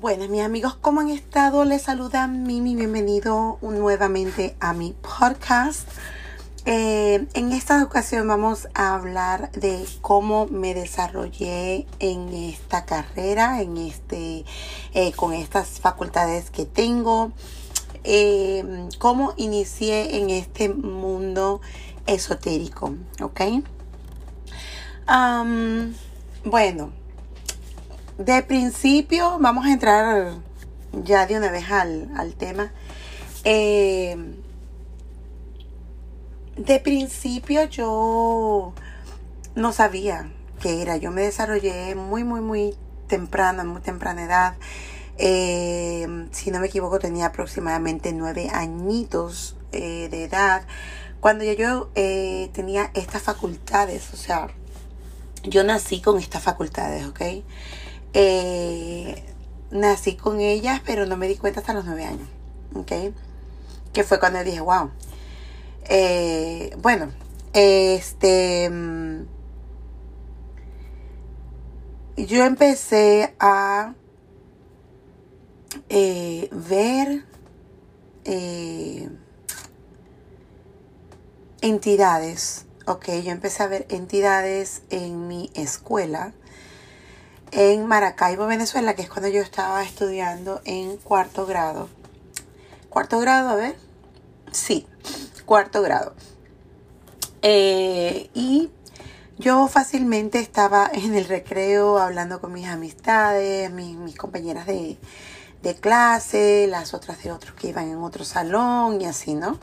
[0.00, 1.66] Buenas mis amigos, ¿cómo han estado?
[1.66, 5.86] Les saluda Mimi, bienvenido nuevamente a mi podcast.
[6.64, 13.76] Eh, en esta ocasión vamos a hablar de cómo me desarrollé en esta carrera, en
[13.76, 14.46] este,
[14.94, 17.32] eh, con estas facultades que tengo,
[18.02, 21.60] eh, cómo inicié en este mundo
[22.06, 23.42] esotérico, ¿ok?
[26.44, 27.01] bueno,
[28.24, 30.34] de principio, vamos a entrar
[30.92, 32.72] ya de una vez al, tema.
[33.42, 34.16] Eh,
[36.56, 38.74] de principio yo
[39.56, 40.96] no sabía qué era.
[40.98, 42.76] Yo me desarrollé muy, muy, muy
[43.08, 44.54] temprano, en muy temprana edad.
[45.18, 50.62] Eh, si no me equivoco, tenía aproximadamente nueve añitos eh, de edad.
[51.20, 51.90] Cuando ya yo
[52.52, 54.48] tenía estas facultades, o sea,
[55.44, 57.20] yo nací con estas facultades, ¿ok?
[58.14, 59.24] Eh,
[59.70, 62.28] nací con ellas, pero no me di cuenta hasta los nueve años.
[62.74, 62.92] ¿Ok?
[63.92, 64.90] Que fue cuando dije, wow.
[65.84, 67.10] Eh, bueno,
[67.52, 68.68] este.
[68.70, 69.26] Mm,
[72.16, 73.94] yo empecé a
[75.88, 77.24] eh, ver
[81.62, 82.66] entidades.
[82.86, 86.34] Ok, yo empecé a ver entidades en mi escuela
[87.52, 91.88] en Maracaibo, Venezuela, que es cuando yo estaba estudiando en cuarto grado.
[92.88, 93.50] ¿Cuarto grado?
[93.50, 93.76] A ver.
[94.50, 94.86] Sí,
[95.44, 96.14] cuarto grado.
[97.42, 98.70] Eh, y
[99.38, 104.98] yo fácilmente estaba en el recreo hablando con mis amistades, mis, compañeras de,
[105.80, 109.58] clase, las otras de otros que iban en otro salón y así, ¿no?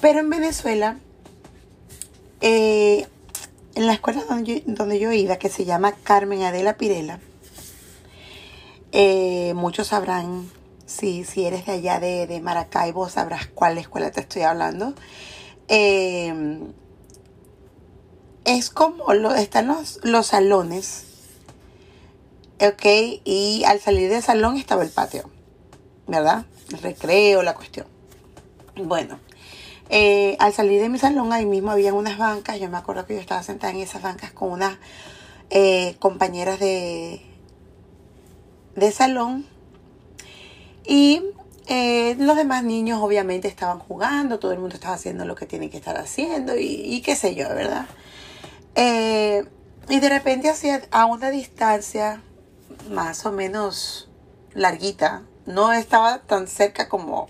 [0.00, 0.98] Pero en Venezuela,
[2.40, 3.08] eh,
[3.78, 7.20] en la escuela donde yo, donde yo iba, que se llama Carmen Adela Pirela,
[8.90, 10.50] eh, muchos sabrán,
[10.84, 14.94] si, si eres de allá de, Maracaibo, sabrás cuál escuela te estoy hablando.
[15.68, 16.58] Eh,
[18.44, 21.04] es como lo, están los, los salones,
[22.60, 22.84] ¿ok?
[23.24, 25.30] Y al salir del salón estaba el patio,
[26.08, 26.46] ¿verdad?
[26.72, 27.86] El recreo, la cuestión.
[28.74, 29.20] Bueno,
[29.90, 32.60] eh, al salir de mi salón, ahí mismo había unas bancas.
[32.60, 34.78] Yo me acuerdo que yo estaba sentada en esas bancas con unas
[35.50, 37.22] eh, compañeras de,
[38.76, 39.46] de salón.
[40.84, 41.22] Y
[41.66, 45.68] eh, los demás niños obviamente estaban jugando, todo el mundo estaba haciendo lo que tiene
[45.70, 47.86] que estar haciendo y, qué sé yo, ¿verdad?
[49.90, 52.22] y de repente hacia, a una distancia
[52.90, 54.08] más o menos
[54.54, 57.28] larguita, no estaba tan cerca como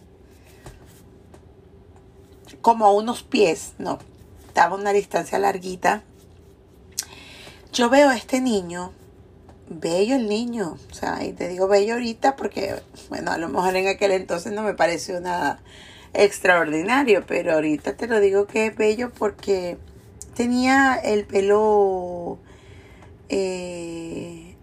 [2.62, 3.98] como a unos pies, no,
[4.46, 6.02] estaba a una distancia larguita.
[7.72, 8.92] Yo veo a este niño,
[9.68, 13.76] bello el niño, o sea, y te digo bello ahorita porque, bueno, a lo mejor
[13.76, 15.60] en aquel entonces no me pareció nada
[16.14, 19.76] extraordinario, pero ahorita te lo digo que es bello porque
[20.34, 22.38] tenía el pelo
[23.28, 24.56] eh,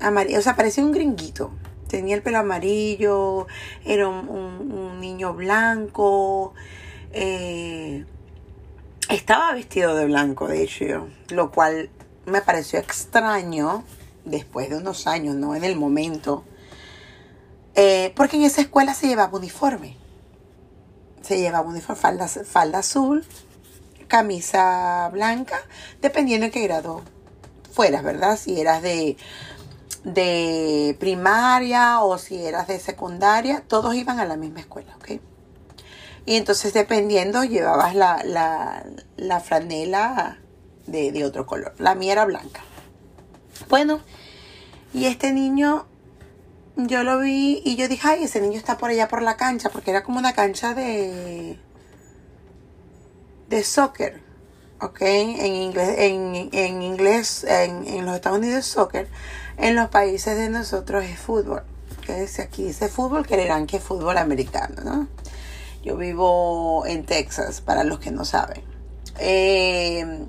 [0.00, 1.50] amarillo, o sea, parecía un gringuito.
[1.88, 3.46] Tenía el pelo amarillo,
[3.84, 6.52] era un niño blanco,
[7.12, 8.04] eh,
[9.08, 11.90] estaba vestido de blanco, de hecho, lo cual
[12.26, 13.84] me pareció extraño
[14.24, 16.44] después de unos años, no en el momento,
[17.74, 19.96] eh, porque en esa escuela se llevaba uniforme.
[21.22, 23.24] Se llevaba uniforme, falda, falda azul,
[24.08, 25.58] camisa blanca,
[26.00, 27.02] dependiendo de qué grado
[27.72, 28.36] fueras, ¿verdad?
[28.36, 29.16] Si eras de,
[30.04, 35.20] de primaria o si eras de secundaria, todos iban a la misma escuela, ¿ok?
[36.26, 40.38] Y entonces dependiendo llevabas la, franela
[40.86, 41.74] de, otro color.
[41.78, 42.62] La mía era blanca.
[43.68, 44.00] Bueno,
[44.92, 45.86] y este niño,
[46.74, 49.70] yo lo vi y yo dije, ay, ese niño está por allá por la cancha,
[49.70, 51.58] porque era como una cancha de,
[53.48, 54.20] de soccer.
[54.80, 55.00] ¿ok?
[55.00, 59.08] En inglés, en, en inglés, en, en, los Estados Unidos es soccer,
[59.58, 61.62] en los países de nosotros es fútbol.
[62.04, 65.08] Que si aquí dice fútbol, creerán que es fútbol americano, ¿no?
[65.86, 68.60] Yo vivo en Texas, para los que no saben.
[69.20, 70.26] Eh,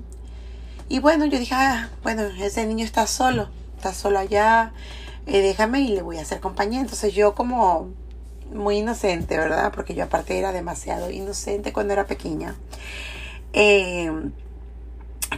[0.88, 4.72] y bueno, yo dije, ah, bueno, ese niño está solo, está solo allá,
[5.26, 6.80] eh, déjame y le voy a hacer compañía.
[6.80, 7.88] Entonces yo como
[8.54, 9.72] muy inocente, ¿verdad?
[9.74, 12.54] Porque yo aparte era demasiado inocente cuando era pequeña.
[13.52, 14.12] Eh,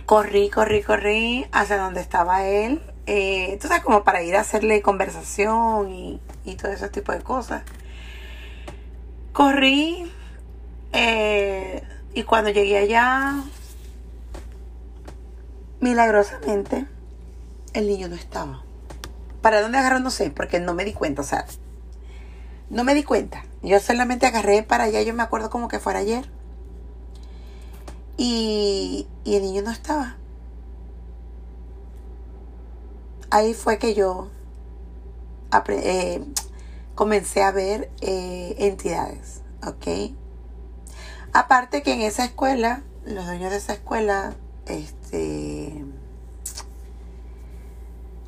[0.05, 2.83] corrí, corrí, corrí hacia donde estaba él.
[3.07, 7.63] entonces como para ir a hacerle conversación y, y todo ese tipo de cosas.
[9.41, 10.13] Corrí
[10.93, 11.83] eh,
[12.13, 13.43] y cuando llegué allá,
[15.81, 16.87] milagrosamente,
[17.73, 18.63] el niño no estaba.
[19.41, 19.99] ¿Para dónde agarró?
[19.99, 21.47] No sé, porque no me di cuenta, o sea,
[22.69, 23.43] no me di cuenta.
[23.63, 26.29] Yo solamente agarré para allá, yo me acuerdo como que fuera ayer.
[28.19, 30.19] Y, y el niño no estaba.
[33.31, 34.29] Ahí fue que yo
[35.69, 36.23] eh,
[37.01, 40.13] comencé a ver eh, entidades, ¿ok?
[41.33, 44.35] Aparte que en esa escuela, los dueños de esa escuela,
[44.67, 45.83] este,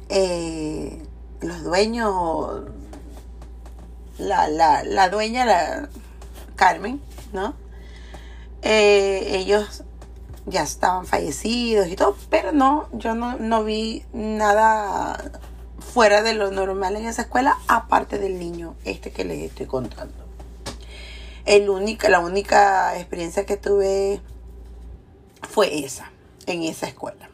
[0.09, 1.03] eh,
[1.43, 2.63] los dueños,
[4.17, 5.91] la, la, la dueña, la
[6.57, 7.03] Carmen,
[7.35, 7.55] ¿no?
[8.63, 9.85] ellos
[10.47, 15.19] ya estaban fallecidos y todo, pero no, yo no, no vi nada
[15.93, 20.25] fuera de lo normal en esa escuela, aparte del niño este que les estoy contando.
[21.45, 24.21] El única, la única experiencia que tuve
[25.43, 26.11] fue esa,
[26.47, 27.29] en esa escuela.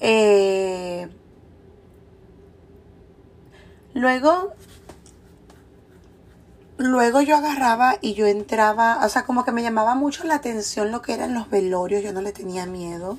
[0.00, 1.08] Eh,
[3.92, 4.54] luego,
[6.78, 10.90] luego yo agarraba y yo entraba, o sea, como que me llamaba mucho la atención
[10.90, 13.18] lo que eran los velorios, yo no le tenía miedo.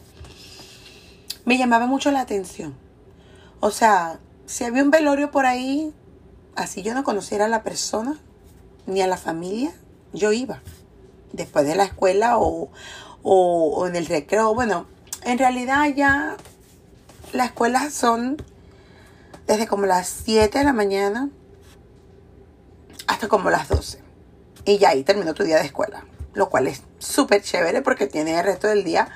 [1.45, 2.75] Me llamaba mucho la atención
[3.61, 5.93] o sea, si había un velorio por ahí,
[6.55, 8.19] así yo no conociera a la persona
[8.87, 9.71] ni a la familia,
[10.13, 10.61] yo iba.
[11.31, 12.69] Después de la escuela o,
[13.23, 14.53] o, en el recreo.
[14.53, 14.87] Bueno,
[15.23, 16.35] en realidad ya
[17.33, 18.43] las escuelas son
[19.45, 21.29] desde como las 7 de la mañana
[23.07, 23.99] hasta como las 12.
[24.65, 26.03] Y ya ahí terminó tu día de escuela.
[26.33, 29.09] Lo cual es súper chévere porque tienes el resto del día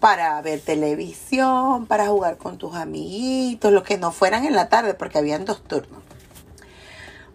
[0.00, 4.94] para ver televisión, para jugar con tus amiguitos, los que no fueran en la tarde,
[4.94, 6.02] porque habían dos turnos.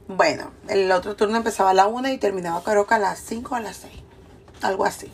[0.08, 3.54] Bueno, el otro turno empezaba a la una y terminaba creo que a las 5
[3.54, 3.94] o a las 6.
[4.62, 5.12] Algo así.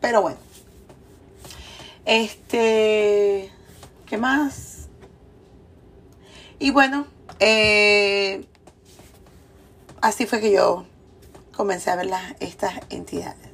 [0.00, 0.38] Pero bueno.
[2.04, 3.52] Este.
[4.06, 4.88] ¿Qué más?
[6.58, 7.06] Y bueno,
[7.40, 8.46] eh,
[10.00, 10.86] así fue que yo
[11.54, 13.47] comencé a ver las, estas entidades.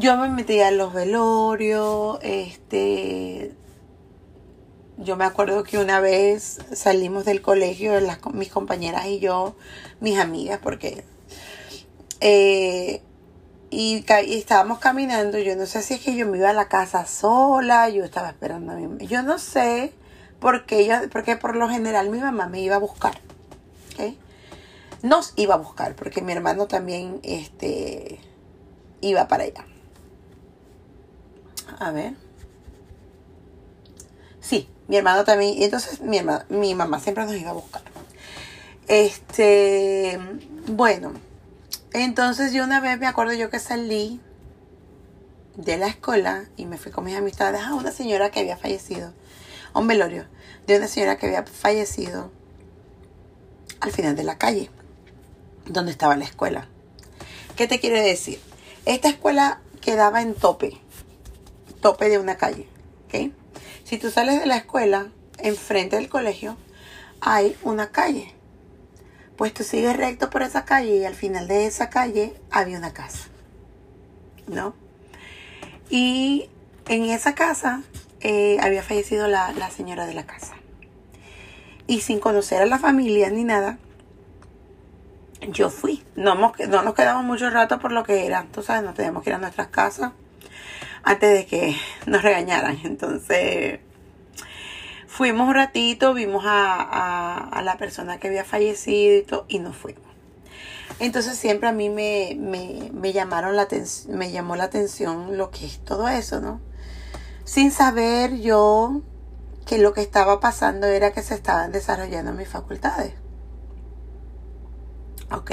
[0.00, 3.52] Yo me metía en los velorios, este,
[4.96, 9.56] yo me acuerdo que una vez salimos del colegio, las, mis compañeras y yo,
[9.98, 11.02] mis amigas, porque
[12.20, 13.02] eh,
[13.70, 17.04] y, estábamos caminando, yo no sé si es que yo me iba a la casa
[17.04, 19.92] sola, yo estaba esperando a mí, yo no sé,
[20.38, 23.20] porque yo, porque por lo general mi mamá me iba a buscar,
[25.02, 28.20] Nos iba a buscar, porque mi hermano también, este,
[29.00, 29.64] iba para allá.
[31.78, 32.14] A ver.
[34.40, 35.54] Sí, mi hermano también.
[35.58, 37.82] Y entonces mi, mi mamá siempre nos iba a buscar.
[38.88, 40.18] Este,
[40.66, 41.12] bueno.
[41.92, 44.20] Entonces yo una vez me acuerdo yo que salí
[45.56, 49.12] de la escuela y me fui con mis amistades a una señora que había fallecido.
[49.72, 50.26] A un velorio
[50.66, 52.30] de una señora que había fallecido
[53.80, 54.70] al final de la calle,
[55.66, 56.68] donde estaba la escuela.
[57.56, 58.40] ¿Qué te quiere decir?
[58.86, 60.78] Esta escuela quedaba en tope
[61.80, 62.68] tope de una calle.
[63.06, 63.32] ¿okay?
[63.84, 65.08] Si tú sales de la escuela,
[65.38, 66.56] enfrente del colegio,
[67.20, 68.34] hay una calle.
[69.36, 72.92] Pues tú sigues recto por esa calle y al final de esa calle había una
[72.92, 73.28] casa.
[74.46, 74.74] ¿No?
[75.90, 76.50] Y
[76.88, 77.82] en esa casa
[78.20, 80.54] eh, había fallecido la, la señora de la casa.
[81.86, 83.78] Y sin conocer a la familia ni nada,
[85.48, 86.04] yo fui.
[86.16, 88.46] No, no nos quedamos mucho rato por lo que era.
[88.52, 90.12] Tú sabes, nos teníamos que ir a nuestras casas
[91.08, 92.78] antes de que nos regañaran.
[92.84, 93.80] Entonces
[95.06, 100.02] fuimos un ratito, vimos a, la persona que había fallecido y todo, y nos fuimos.
[101.00, 103.68] Entonces siempre a mí me, me, llamaron la
[104.08, 106.60] me llamó la atención lo que es todo eso, ¿no?
[107.44, 109.00] Sin saber yo
[109.64, 113.14] que lo que estaba pasando era que se estaban desarrollando mis facultades.
[115.30, 115.52] ¿Ok?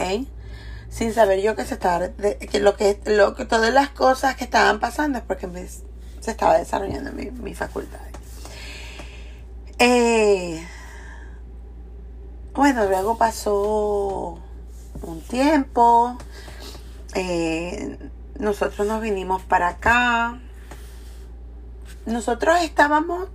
[0.95, 4.45] Sin saber yo que se estaba que lo que lo que todas las cosas que
[4.45, 5.45] estaban pasando es porque
[6.21, 7.99] se estaba desarrollando mi, mi facultad.
[9.77, 10.65] Eh,
[12.53, 14.39] bueno luego pasó
[15.01, 16.17] un tiempo
[17.13, 17.97] eh,
[18.39, 20.39] nosotros nos vinimos para acá.
[22.05, 23.27] Nosotros estábamos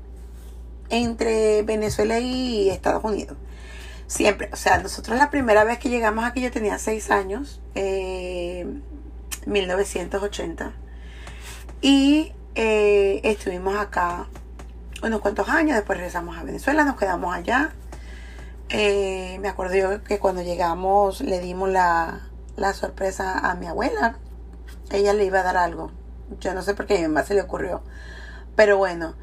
[0.89, 3.37] entre Venezuela y Estados Unidos
[4.11, 8.67] Siempre, o sea, nosotros la primera vez que llegamos aquí yo tenía seis años, eh,
[9.47, 10.73] 1980,
[11.81, 14.27] y eh, estuvimos acá
[15.05, 17.71] unos cuantos años, después regresamos a Venezuela, nos quedamos allá.
[18.71, 24.19] Eh, me acuerdo yo que cuando llegamos le dimos la, la sorpresa a mi abuela,
[24.91, 25.93] ella le iba a dar algo,
[26.41, 27.85] yo no sé por qué a mi mamá se le ocurrió,
[28.57, 29.15] pero bueno,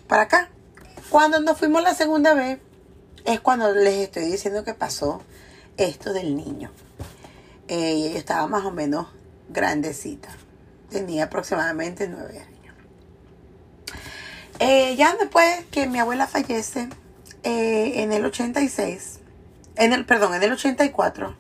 [0.07, 0.49] para acá.
[1.09, 2.59] Cuando nos fuimos la segunda vez,
[3.25, 5.21] es cuando les estoy diciendo que pasó
[5.77, 6.71] esto del niño.
[7.67, 9.07] Eh, y ella estaba más o menos
[9.49, 10.29] grandecita.
[10.89, 12.75] Tenía aproximadamente nueve años.
[14.59, 16.89] Eh, ya después que mi abuela fallece,
[17.43, 19.19] eh, en el 86,
[19.75, 21.35] en el, perdón, en el 84,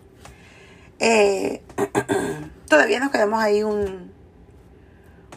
[2.67, 4.11] todavía nos quedamos ahí un,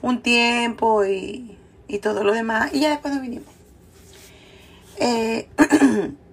[0.03, 1.59] un tiempo y,
[1.89, 2.73] y todo lo demás.
[2.73, 3.53] Y ya después nos vinimos.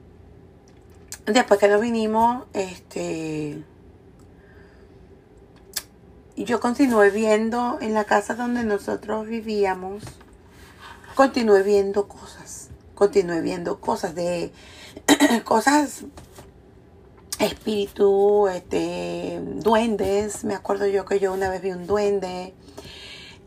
[1.26, 3.64] Después que nos vinimos, este,
[6.36, 10.04] yo continué viendo en la casa donde nosotros vivíamos,
[11.16, 14.52] continué viendo cosas, continué viendo cosas de
[15.46, 16.06] cosas
[17.40, 20.44] espíritu, este, duendes.
[20.44, 22.54] Me acuerdo yo que yo una vez vi un duende.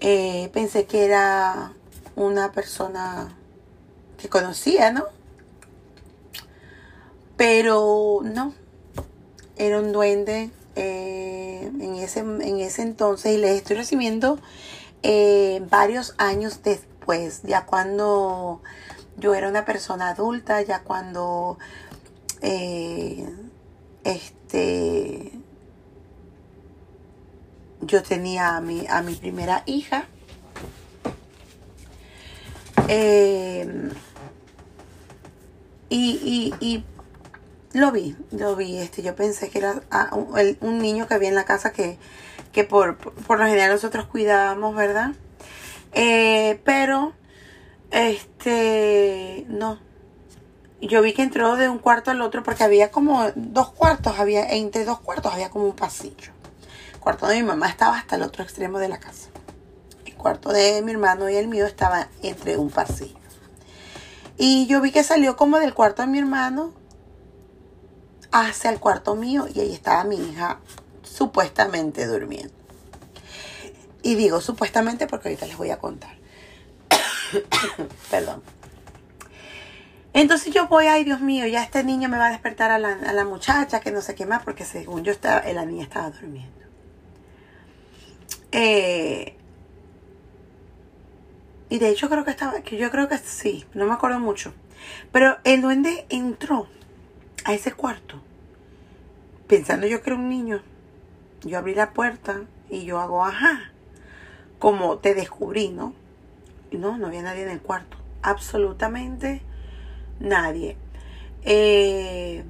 [0.00, 1.72] Eh, pensé que era
[2.16, 3.36] una persona
[4.18, 5.04] que conocía, ¿no?
[7.36, 8.54] Pero no,
[9.56, 14.38] era un duende eh, en, ese, en ese entonces y les estoy recibiendo
[15.02, 18.60] eh, varios años después, ya cuando
[19.16, 21.58] yo era una persona adulta, ya cuando
[22.40, 23.28] eh,
[24.04, 25.32] este
[27.80, 30.06] yo tenía a mi, a mi primera hija.
[35.90, 36.84] y, y
[37.74, 38.78] lo vi, lo vi.
[38.78, 41.98] Este, yo pensé que era ah, un, niño que había en la casa que,
[42.52, 45.12] que por, por, lo general nosotros cuidábamos, ¿verdad?
[45.92, 47.12] Eh, pero,
[47.90, 49.78] este, no.
[50.80, 54.48] Yo vi que entró de un cuarto al otro porque había como dos cuartos, había,
[54.50, 56.32] entre dos cuartos había como un pasillo.
[56.92, 59.30] El cuarto de mi mamá estaba hasta el otro extremo de la casa.
[60.04, 63.18] El cuarto de mi hermano y el mío estaba entre un pasillo.
[64.36, 66.72] Y yo vi que salió como del cuarto de mi hermano
[68.34, 70.58] hacia el cuarto mío y ahí estaba mi hija
[71.04, 72.52] supuestamente durmiendo.
[74.02, 76.16] Y digo supuestamente porque ahorita les voy a contar.
[78.10, 78.42] Perdón.
[80.12, 83.24] Entonces yo voy, ay Dios mío, ya este niño me va a despertar a la,
[83.24, 86.52] muchacha, que no sé qué más, porque según yo estaba, la niña estaba durmiendo.
[88.50, 89.36] Eh,
[91.68, 94.52] y de hecho creo que estaba, yo creo que sí, no me acuerdo mucho.
[95.12, 96.68] Pero el duende entró
[97.44, 98.20] a ese cuarto,
[99.46, 100.62] pensando yo que era un niño,
[101.42, 103.70] yo abrí la puerta y yo hago, ajá,
[104.58, 105.94] como te descubrí, ¿no?
[106.72, 109.42] No, no había nadie en el cuarto, absolutamente
[110.20, 110.76] nadie.
[111.42, 112.44] Eh,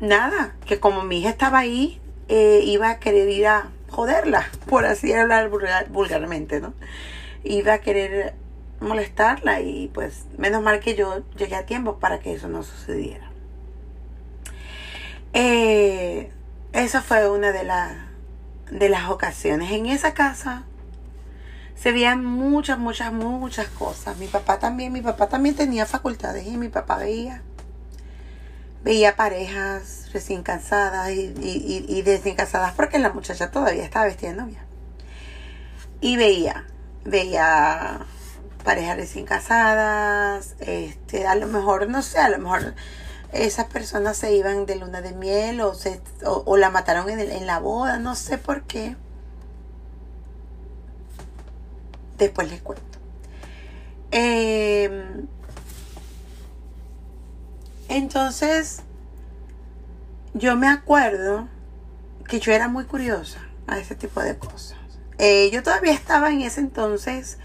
[0.00, 4.84] nada, que como mi hija estaba ahí, eh, iba a querer ir a joderla, por
[4.86, 5.50] así hablar
[5.90, 6.72] vulgarmente, ¿no?
[7.42, 8.34] Iba a querer
[8.80, 13.28] molestarla y pues menos mal que yo llegué a tiempo para que eso no sucediera.
[15.32, 16.32] Eh,
[16.72, 17.68] esa fue una de,
[18.70, 19.70] de las ocasiones.
[19.72, 20.64] En esa casa
[21.74, 24.16] se veían muchas, muchas, muchas cosas.
[24.18, 27.42] Mi papá también, mi papá también tenía facultades y mi papá veía.
[28.82, 34.30] Veía parejas recién casadas y, y, y, recién casadas porque la muchacha todavía estaba vestida
[34.30, 34.64] de novia.
[36.00, 36.64] Y veía,
[37.04, 38.00] veía
[38.64, 42.74] parejas recién casadas, este, a lo mejor, no sé, a lo mejor
[43.32, 47.46] esas personas se iban de luna de miel o, se, o, la mataron en, en,
[47.46, 48.96] la boda, no sé por qué.
[52.16, 52.98] Después les cuento.
[54.10, 55.26] Em,
[57.88, 58.80] entonces,
[60.34, 61.48] yo me acuerdo
[62.26, 64.76] que yo era muy curiosa a ese tipo de cosas.
[65.18, 67.38] Eh, yo todavía estaba en ese entonces,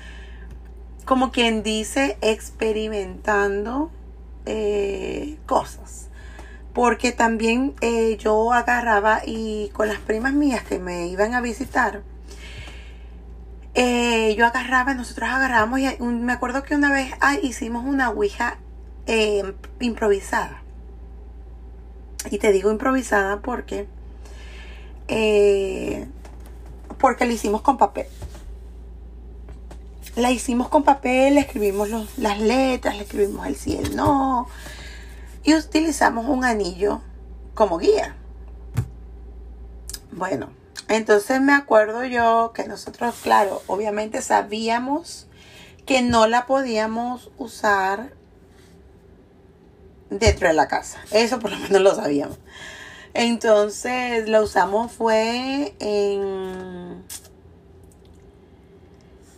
[1.06, 3.92] como quien dice, experimentando
[4.46, 6.10] eh, cosas.
[6.74, 12.02] porque también eh, yo agarraba y con las primas mías que me iban a visitar,
[13.76, 18.58] eh, yo agarraba, nosotros agarramos y me acuerdo que una vez ah, hicimos una ouija
[19.06, 20.64] eh, improvisada.
[22.32, 23.88] Y te digo improvisada porque
[26.98, 28.08] porque la hicimos con papel.
[30.16, 34.48] La hicimos con papel, escribimos las letras, le escribimos el sí, el no,
[35.44, 37.02] y utilizamos un anillo
[37.56, 38.16] como guía.
[40.12, 40.50] Bueno,
[40.88, 45.28] entonces me acuerdo yo que nosotros, claro, obviamente sabíamos
[45.86, 48.14] que no la podíamos usar
[50.10, 51.00] dentro de la casa.
[51.12, 52.38] Eso por lo menos lo sabíamos.
[53.14, 57.04] Entonces lo usamos fue en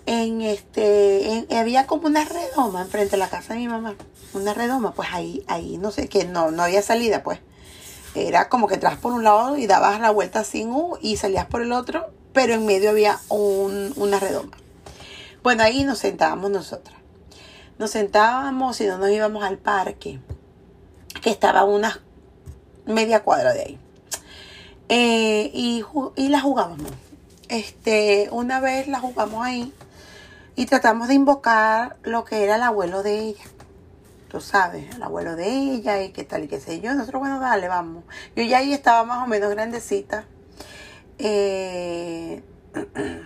[0.06, 3.96] en este había como una redoma enfrente de la casa de mi mamá
[4.36, 7.40] una redoma, pues ahí, ahí no sé, que no, no había salida, pues.
[8.14, 11.46] Era como que entras por un lado y dabas la vuelta sin U y salías
[11.46, 14.56] por el otro, pero en medio había un, una redoma.
[15.44, 16.96] Bueno, ahí nos sentábamos nosotras.
[17.78, 20.20] Nos sentábamos y no nos íbamos al parque,
[21.22, 22.02] que estaba a una
[22.86, 23.80] media cuadra de ahí.
[24.88, 25.84] Eh, y,
[26.16, 26.92] y la jugábamos.
[27.50, 29.74] Este, una vez la jugamos ahí
[30.56, 33.44] y tratamos de invocar lo que era el abuelo de ella
[34.40, 36.94] sabes, el abuelo de ella y qué tal y qué sé yo.
[36.94, 38.04] Nosotros, bueno, dale, vamos.
[38.36, 40.26] Yo ya ahí estaba más o menos grandecita.
[41.18, 42.44] Eh,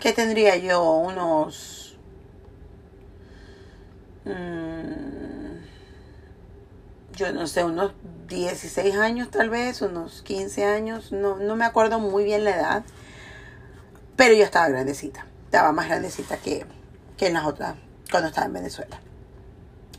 [0.00, 0.82] ¿Qué tendría yo?
[0.92, 1.96] Unos...
[4.24, 5.54] Mm,
[7.14, 7.92] yo no sé, unos
[8.28, 12.84] 16 años tal vez, unos 15 años, no, no me acuerdo muy bien la edad,
[14.16, 16.66] pero yo estaba grandecita, estaba más grandecita que,
[17.16, 17.76] que en las otras,
[18.10, 19.00] cuando estaba en Venezuela.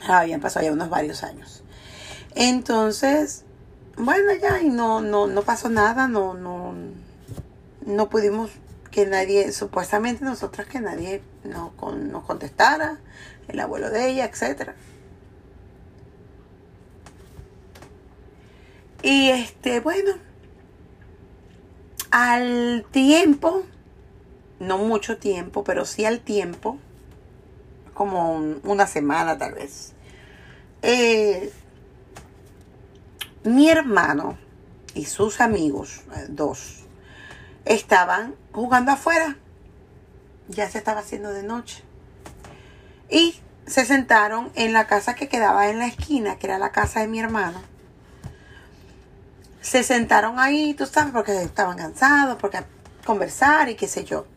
[0.06, 1.64] Habían pasado ya unos varios años.
[2.36, 3.46] Entonces,
[3.96, 6.74] bueno, ya, y no, no, no pasó nada, no, no,
[7.86, 8.52] no pudimos
[8.92, 13.00] que nadie, supuestamente nosotras que nadie nos, nos contestara,
[13.48, 14.72] el abuelo de ella, etc.
[19.04, 20.16] Y este, bueno,
[22.12, 23.64] al tiempo,
[24.60, 26.78] no mucho tiempo, pero sí al tiempo,
[27.94, 29.94] como una semana tal vez.
[30.82, 31.52] Eh,
[33.44, 34.38] mi hermano
[34.94, 36.84] y sus amigos, eh, dos,
[37.66, 39.38] estaban jugando afuera.
[40.48, 41.84] Ya se estaba haciendo de noche.
[43.10, 47.00] Y se sentaron en la casa que quedaba en la esquina, que era la casa
[47.00, 47.62] de mi hermano.
[49.62, 52.60] Se sentaron ahí, tú sabes, porque estaban cansados, porque
[53.06, 54.28] conversar y qué sé yo.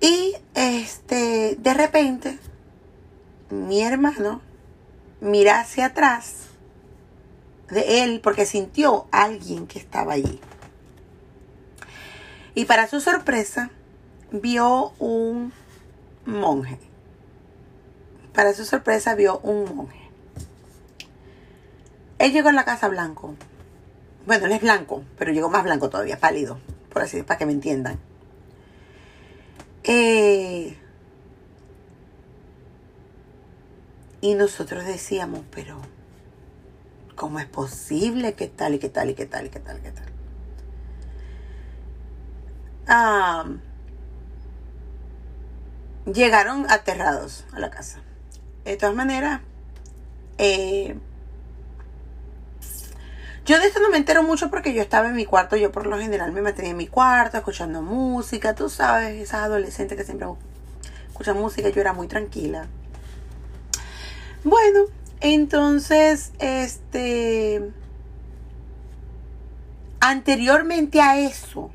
[0.00, 2.38] Y este, de repente,
[3.50, 4.40] mi hermano
[5.20, 6.48] mira hacia atrás
[7.68, 10.40] de él porque sintió a alguien que estaba allí.
[12.54, 13.70] Y para su sorpresa,
[14.30, 15.52] vio un
[16.26, 16.78] monje.
[18.34, 20.00] Para su sorpresa, vio un monje.
[22.18, 23.34] Él llegó a la casa blanco.
[24.26, 26.58] Bueno, él es blanco, pero llegó más blanco todavía, pálido,
[26.92, 27.98] por así para que me entiendan.
[29.84, 30.76] Eh,
[34.20, 35.80] y nosotros decíamos, pero
[37.14, 39.80] ¿cómo es posible que tal y que tal y que tal y que tal y
[39.80, 40.08] que tal?
[42.86, 43.44] Ah,
[46.06, 48.00] llegaron aterrados a la casa.
[48.64, 49.40] De todas maneras,
[50.38, 50.98] eh,
[53.48, 55.86] yo de esto no me entero mucho porque yo estaba en mi cuarto, yo por
[55.86, 60.28] lo general me mantenía en mi cuarto escuchando música, tú sabes, esas adolescentes que siempre
[61.08, 62.66] escuchan música, yo era muy tranquila.
[64.44, 64.80] Bueno,
[65.20, 67.72] entonces, este,
[69.98, 71.70] anteriormente a eso,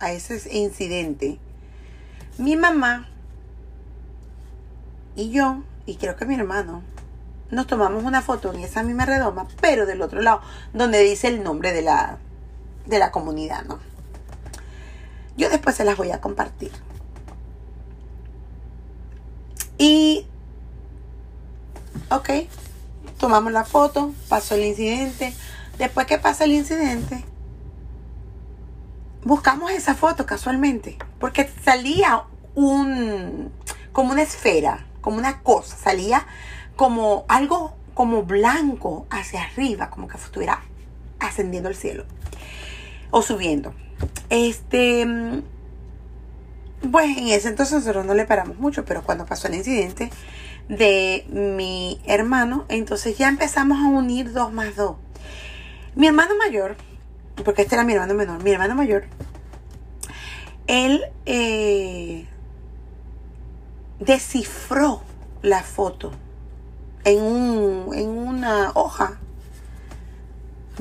[0.00, 1.38] a ese incidente,
[2.36, 3.08] mi mamá
[5.14, 6.82] y yo, y creo que mi hermano,
[7.50, 10.40] nos tomamos una foto en esa misma redoma, pero del otro lado,
[10.72, 12.18] donde dice el nombre de la,
[12.86, 13.78] de la comunidad, ¿no?
[15.36, 16.72] Yo después se las voy a compartir.
[19.78, 20.26] Y,
[22.10, 22.30] ok,
[23.18, 25.34] tomamos la foto, pasó el incidente.
[25.78, 27.22] Después que pasa el incidente,
[29.24, 33.52] buscamos esa foto casualmente, porque salía un,
[33.92, 36.26] como una esfera, como una cosa, salía
[36.76, 40.62] como algo como blanco hacia arriba, como que estuviera
[41.18, 42.04] ascendiendo al cielo
[43.10, 43.74] o subiendo.
[44.28, 45.06] Este,
[46.92, 50.10] pues en ese entonces nosotros no le paramos mucho, pero cuando pasó el incidente,
[50.68, 52.66] de mi hermano.
[52.68, 54.96] Entonces ya empezamos a unir dos más dos.
[55.94, 56.76] Mi hermano mayor,
[57.44, 59.04] porque este era mi hermano menor, mi hermano mayor,
[60.66, 62.26] él eh,
[64.00, 65.02] descifró
[65.42, 66.12] la foto
[67.06, 69.18] en, un, en una hoja.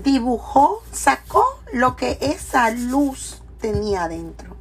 [0.03, 4.57] Dibujó, sacó lo que esa luz tenía adentro.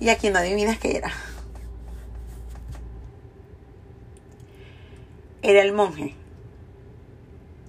[0.00, 1.12] Y aquí no adivinas qué era.
[5.42, 6.14] Era el monje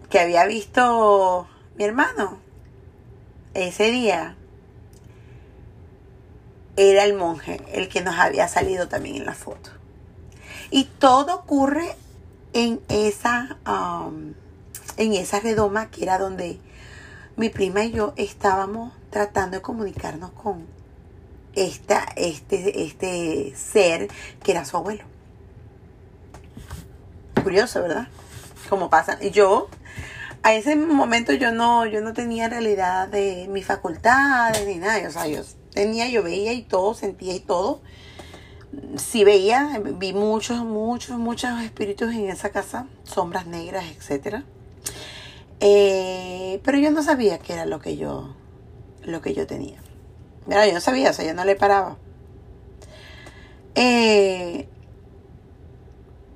[0.10, 2.40] que había visto mi hermano
[3.54, 4.38] ese día.
[6.78, 9.81] Era el monje el que nos había salido también en la foto.
[10.72, 11.96] Y todo ocurre
[12.54, 14.34] en esa, um,
[14.98, 16.60] en esa redoma que era donde
[17.36, 20.66] mi prima y yo estábamos tratando de comunicarnos con
[21.56, 24.08] esta, este, este ser
[24.44, 25.04] que era su abuelo.
[27.44, 28.08] Curioso, ¿verdad?
[28.70, 29.18] Como pasa.
[29.22, 29.68] Y yo,
[30.44, 35.08] a ese momento yo no, yo no tenía realidad de mis facultades ni nada.
[35.08, 35.42] O sea, yo
[35.74, 37.82] tenía, yo veía y todo, sentía y todo.
[38.98, 44.44] Sí veía, vi muchos, muchos, muchos espíritus en esa casa, sombras negras, etcétera.
[45.60, 48.34] Eh, pero yo no sabía qué era lo que yo,
[49.04, 49.78] lo que yo tenía.
[50.48, 51.98] yo no sabía, o sea, yo no le paraba.
[53.76, 54.68] Eh,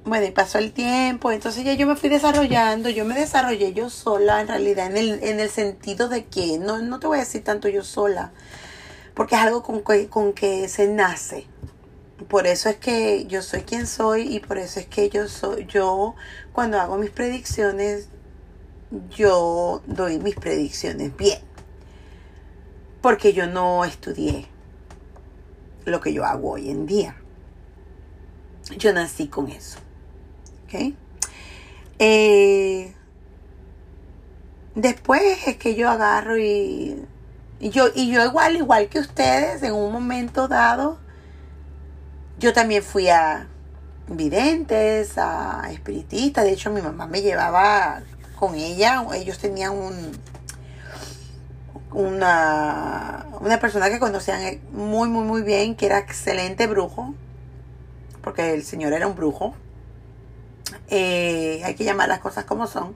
[0.05, 3.89] bueno, y pasó el tiempo, entonces ya yo me fui desarrollando, yo me desarrollé yo
[3.89, 7.21] sola en realidad, en el, en el sentido de que, no, no te voy a
[7.21, 8.31] decir tanto yo sola,
[9.15, 11.47] porque es algo con que, con que se nace.
[12.27, 15.65] Por eso es que yo soy quien soy y por eso es que yo soy,
[15.67, 16.15] yo
[16.53, 18.09] cuando hago mis predicciones,
[19.09, 21.39] yo doy mis predicciones bien.
[23.01, 24.47] Porque yo no estudié
[25.85, 27.15] lo que yo hago hoy en día.
[28.77, 29.77] Yo nací con eso.
[30.65, 30.93] ¿Ok?
[31.99, 32.93] Eh,
[34.73, 37.05] después es que yo agarro y,
[37.59, 41.04] y, yo, y yo igual, igual que ustedes, en un momento dado,
[42.39, 43.47] yo también fui a
[44.07, 46.43] videntes, a espiritistas.
[46.43, 48.01] De hecho, mi mamá me llevaba
[48.37, 49.05] con ella.
[49.13, 50.11] Ellos tenían un
[51.95, 57.15] una, una persona que conocían muy, muy, muy bien, que era excelente brujo,
[58.21, 59.55] porque el señor era un brujo.
[60.89, 62.95] Eh, hay que llamar las cosas como son.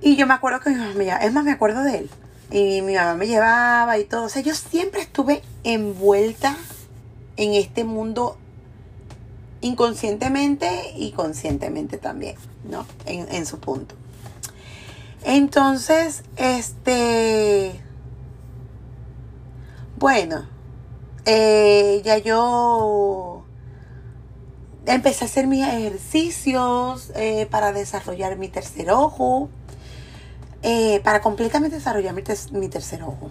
[0.00, 2.10] Y yo me acuerdo que mi mamá me llevaba, es más, me acuerdo de él.
[2.50, 4.24] Y mi mamá me llevaba y todo.
[4.24, 6.56] O sea, yo siempre estuve envuelta
[7.38, 8.36] en este mundo
[9.60, 12.36] inconscientemente y conscientemente también,
[12.68, 12.84] ¿no?
[13.06, 13.94] En, su punto.
[15.24, 17.80] Entonces, este,
[19.98, 20.46] bueno,
[21.24, 23.44] eh, ya yo
[24.86, 29.48] empecé a hacer mis ejercicios eh, para desarrollar mi tercer ojo,
[30.62, 32.22] eh, para completamente desarrollar mi,
[32.52, 33.30] mi tercer ojo.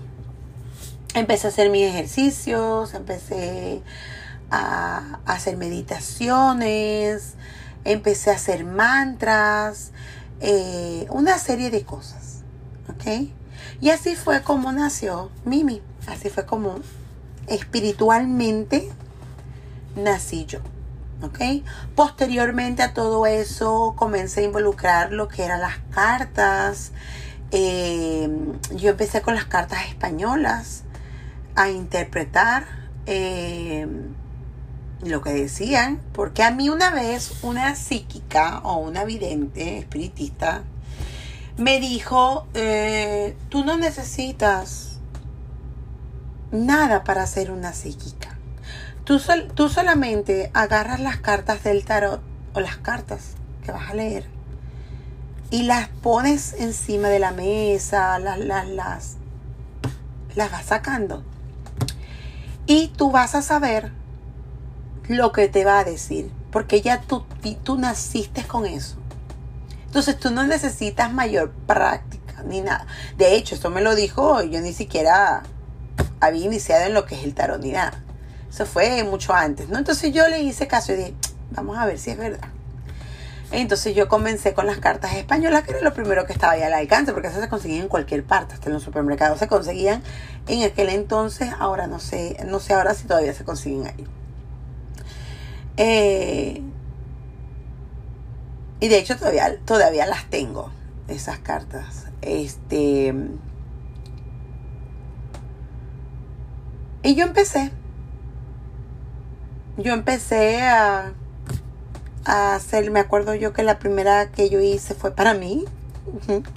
[1.18, 3.82] Empecé a hacer mis ejercicios, empecé
[4.52, 7.34] a hacer meditaciones,
[7.86, 9.94] empecé a hacer mantras,
[10.42, 12.44] eh, una serie de cosas.
[12.88, 13.32] ¿Ok?
[13.82, 15.82] Y así fue como nació Mimi.
[16.06, 16.76] Así fue como
[17.48, 18.88] espiritualmente
[19.96, 20.60] nací yo.
[21.24, 21.40] ¿Ok?
[21.96, 26.92] Posteriormente a todo eso comencé a involucrar lo que eran las cartas.
[27.50, 28.30] Eh,
[28.76, 30.84] yo empecé con las cartas españolas
[31.58, 32.66] a interpretar.
[33.06, 33.86] Eh,
[35.04, 40.64] lo que decían, porque a mí una vez una psíquica o una vidente espiritista
[41.58, 45.00] me dijo, eh, tú no necesitas
[46.52, 48.38] nada para ser una psíquica.
[49.04, 49.20] Tú,
[49.56, 52.22] tú solamente agarras las cartas del tarot
[52.54, 54.26] o las cartas que vas a leer
[55.50, 59.18] y las pones encima de la mesa, las, las, las,
[60.36, 61.24] las vas sacando.
[62.68, 63.92] Y tú vas a saber
[65.08, 67.24] lo que te va a decir, porque ya tú,
[67.64, 68.98] tú naciste con eso.
[69.86, 72.86] Entonces tú no necesitas mayor práctica ni nada.
[73.18, 75.44] De hecho, esto me lo dijo, yo ni siquiera
[76.20, 78.04] había iniciado en lo que es el tarot ni nada.
[78.50, 79.78] Eso fue mucho antes, ¿no?
[79.78, 81.14] Entonces yo le hice caso y dije,
[81.52, 82.50] vamos a ver si es verdad.
[83.52, 86.74] Entonces yo comencé con las cartas españolas, que era lo primero que estaba ya al
[86.74, 90.04] alcance, porque esas se conseguían en cualquier parte, hasta en los supermercados se conseguían
[90.48, 94.08] en aquel entonces, ahora no sé, no sé ahora si todavía se consiguen ahí.
[95.78, 96.62] Eh,
[98.80, 100.72] y de hecho todavía, todavía las tengo,
[101.08, 102.08] esas cartas.
[102.22, 103.14] Este.
[107.04, 107.72] Y yo empecé.
[109.78, 111.14] yo empecé a,
[112.28, 115.66] a hacer, me acuerdo yo que la primera que yo hice fue para mí,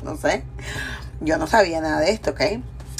[0.02, 0.44] no sé,
[1.20, 2.40] yo no sabía nada de esto, ¿ok?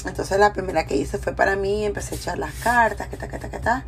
[0.05, 3.27] Entonces la primera que hice fue para mí, empecé a echar las cartas, que ta,
[3.27, 3.85] que ta, que ta,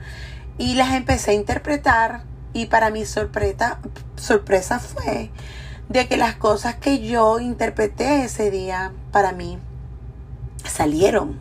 [0.58, 2.24] y las empecé a interpretar.
[2.56, 3.80] Y para mi sorpresa,
[4.16, 5.32] sorpresa fue
[5.90, 9.58] de que las cosas que yo interpreté ese día para mí
[10.64, 11.40] salieron,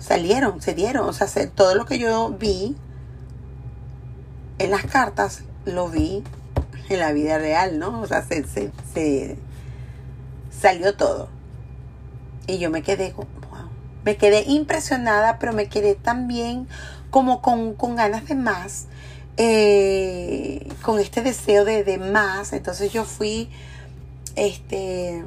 [0.00, 2.76] salieron, se dieron, o sea, todo lo que yo vi
[4.58, 6.22] en las cartas lo vi
[6.88, 8.00] en la vida real, ¿no?
[8.00, 9.38] O sea, se, se,
[10.50, 11.28] salió todo.
[12.46, 13.14] Y yo me quedé,
[14.04, 16.68] me quedé impresionada, pero me quedé también
[17.10, 18.86] como con, con ganas de más,
[19.36, 22.52] eh, con este deseo de, de, más.
[22.52, 23.50] Entonces yo fui,
[24.34, 25.24] este,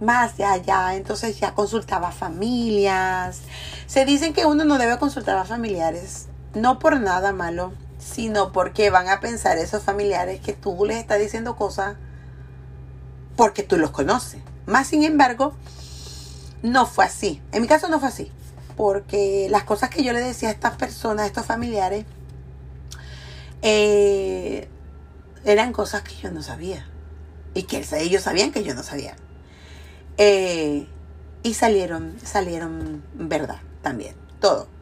[0.00, 3.40] más de allá, entonces ya consultaba familias.
[3.86, 7.72] Se dicen que uno no debe consultar a familiares, no por nada malo,
[8.06, 11.96] sino porque van a pensar esos familiares que tú les estás diciendo cosas
[13.36, 14.40] porque tú los conoces.
[14.66, 15.54] Más sin embargo,
[16.62, 17.42] no fue así.
[17.52, 18.32] En mi caso no fue así.
[18.76, 22.04] Porque las cosas que yo le decía a estas personas, a estos familiares,
[23.62, 24.68] eh,
[25.44, 26.86] eran cosas que yo no sabía.
[27.54, 29.16] Y que ellos sabían que yo no sabía.
[30.18, 30.86] Eh,
[31.42, 34.75] y salieron, salieron verdad también, todo.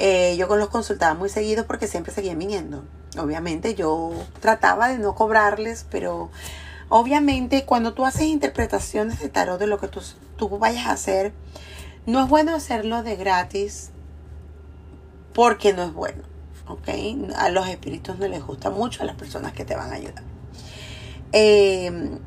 [0.00, 2.84] Eh, yo con los consultaba muy seguido porque siempre seguían viniendo.
[3.18, 6.30] Obviamente yo trataba de no cobrarles, pero
[6.88, 10.00] obviamente cuando tú haces interpretaciones de tarot de lo que tú,
[10.36, 11.32] tú vayas a hacer,
[12.06, 13.90] no es bueno hacerlo de gratis
[15.34, 16.22] porque no es bueno.
[16.68, 16.88] ¿ok?
[17.36, 20.22] A los espíritus no les gusta mucho a las personas que te van a ayudar.
[21.32, 22.18] Eh,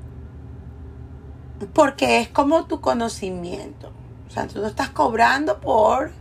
[1.73, 3.91] porque es como tu conocimiento.
[4.27, 6.11] O sea, tú no estás cobrando por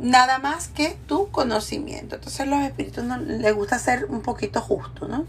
[0.00, 2.16] nada más que tu conocimiento.
[2.16, 5.24] Entonces los espíritus no, les gusta ser un poquito justo, ¿no?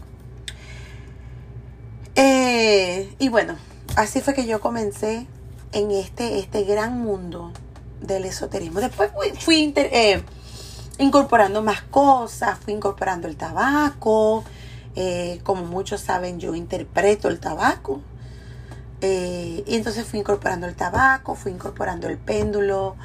[2.14, 3.56] Eh, y bueno,
[3.96, 5.26] así fue que yo comencé
[5.72, 7.52] en este, este gran mundo
[8.00, 8.80] del esoterismo.
[8.80, 10.22] Después fui, eh,
[10.98, 14.44] incorporando más cosas, fui incorporando el tabaco.
[14.96, 18.00] Eh, como muchos saben, yo interpreto el tabaco.
[19.00, 22.96] Y entonces fui incorporando el tabaco, fui incorporando el péndulo.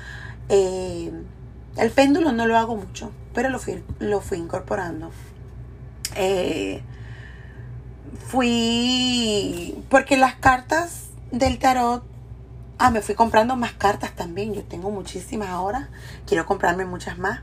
[1.77, 5.11] El péndulo no lo hago mucho, pero lo fui, lo fui incorporando.
[6.15, 6.81] Eh,
[8.27, 12.03] fui, porque las cartas del tarot,
[12.77, 14.53] ah, me fui comprando más cartas también.
[14.53, 15.89] Yo tengo muchísimas ahora,
[16.27, 17.41] quiero comprarme muchas más.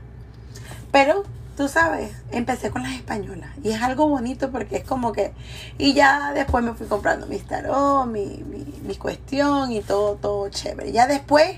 [0.91, 1.23] Pero
[1.55, 5.33] tú sabes, empecé con las españolas y es algo bonito porque es como que,
[5.77, 8.43] y ya después me fui comprando mis tarot, mi,
[8.83, 10.91] mi, cuestión y todo, todo chévere.
[10.91, 11.57] Ya después,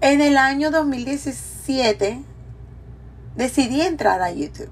[0.00, 0.70] en el año
[1.60, 2.22] 2017,
[3.36, 4.70] decidí entrar a YouTube.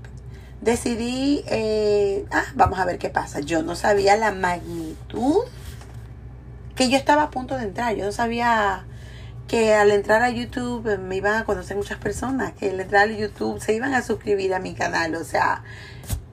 [0.61, 3.40] Decidí, eh, ah, vamos a ver qué pasa.
[3.40, 5.44] Yo no sabía la magnitud
[6.74, 7.94] que yo estaba a punto de entrar.
[7.94, 8.85] Yo no sabía
[9.46, 13.09] que al entrar a YouTube eh, me iban a conocer muchas personas, que al entrar
[13.09, 15.14] a YouTube se iban a suscribir a mi canal.
[15.14, 15.62] O sea,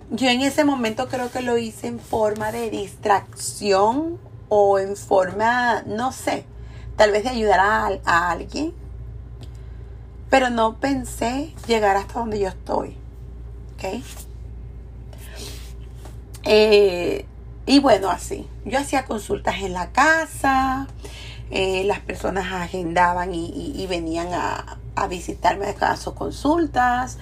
[0.09, 5.83] yo en ese momento creo que lo hice en forma de distracción o en forma,
[5.85, 6.45] no sé,
[6.95, 8.73] tal vez de ayudar a, alguien.
[10.29, 12.97] Pero no pensé llegar hasta donde yo estoy.
[13.75, 14.03] ¿Ok?
[16.43, 17.25] Eh,
[17.65, 18.47] y bueno, así.
[18.65, 20.87] Yo hacía consultas en la casa.
[21.51, 27.17] Eh, las personas agendaban y, venían a, visitarme a sus consultas.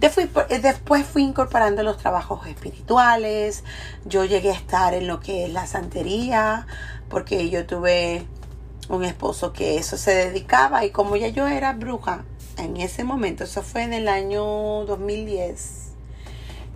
[0.00, 3.64] Eh, después fui incorporando los trabajos espirituales.
[4.04, 6.66] Yo llegué a estar en lo que es la santería,
[7.08, 8.26] porque yo tuve
[8.88, 12.24] un esposo que eso se dedicaba y como ya yo era bruja
[12.58, 15.92] en ese momento, eso fue en el año 2010.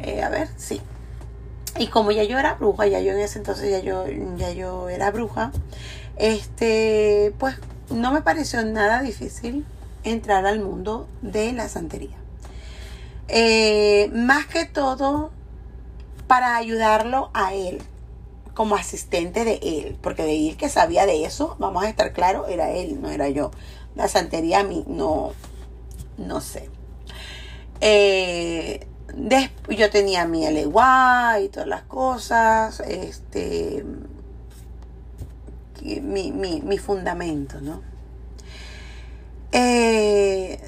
[0.00, 0.80] Eh, a ver, sí.
[1.78, 4.04] Y como ya yo era bruja, ya yo en ese entonces ya yo,
[4.36, 5.52] ya yo era bruja,
[6.16, 7.56] este, pues
[7.90, 9.64] no me pareció nada difícil
[10.04, 12.16] entrar al mundo de la santería.
[13.28, 15.30] Eh, más que todo
[16.26, 17.80] para ayudarlo a él,
[18.54, 22.48] como asistente de él, porque de él que sabía de eso, vamos a estar claros,
[22.48, 23.50] era él, no era yo.
[23.94, 25.32] La santería a mí no,
[26.18, 26.68] no sé.
[27.80, 28.86] Eh,
[29.70, 33.84] yo tenía mi LY y todas las cosas, este,
[36.02, 37.82] mi, mi, mi fundamento, ¿no?
[39.52, 40.60] Eh,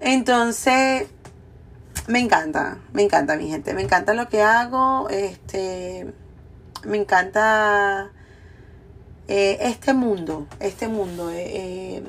[0.00, 1.08] Entonces,
[2.10, 6.12] me encanta, me encanta mi gente, me encanta lo que hago, este,
[6.84, 8.10] me encanta
[9.28, 11.30] eh, este mundo, este mundo.
[11.30, 12.02] Eh, eh.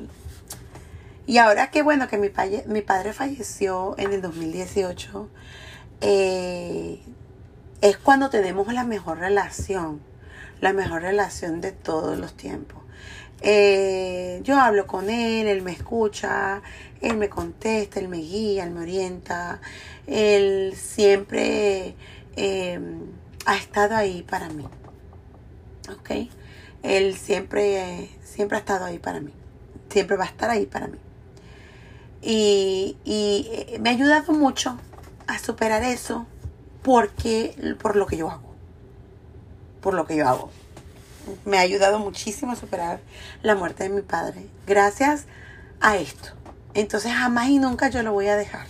[1.26, 2.30] y ahora que bueno, que mi,
[2.66, 5.28] mi padre falleció en el 2018,
[6.00, 10.00] es cuando tenemos la mejor relación,
[10.60, 12.81] la mejor relación de todos los tiempos.
[13.44, 16.62] Eh, yo hablo con él, él me escucha,
[17.00, 19.60] él me contesta, él me guía, él me orienta.
[20.06, 21.96] Él siempre
[22.36, 23.00] em,
[23.44, 24.66] ha estado ahí para mí.
[25.90, 26.10] ¿Ok?
[26.84, 29.32] Él siempre, siempre ha estado ahí para mí.
[29.90, 30.98] Siempre va a estar ahí para mí.
[32.22, 34.78] Y, y eh, me ha ayudado mucho
[35.26, 36.26] a superar eso
[36.82, 38.54] porque, por lo que yo hago.
[39.80, 40.50] Por lo que yo hago
[41.44, 43.00] me ha ayudado muchísimo a superar
[43.42, 44.46] la muerte de mi padre.
[44.66, 45.26] Gracias
[45.80, 46.30] a esto.
[46.74, 48.66] Entonces jamás y nunca yo lo voy a dejar.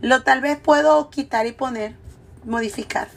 [0.00, 1.94] Lo tal vez puedo quitar y poner,
[2.44, 3.08] modificar.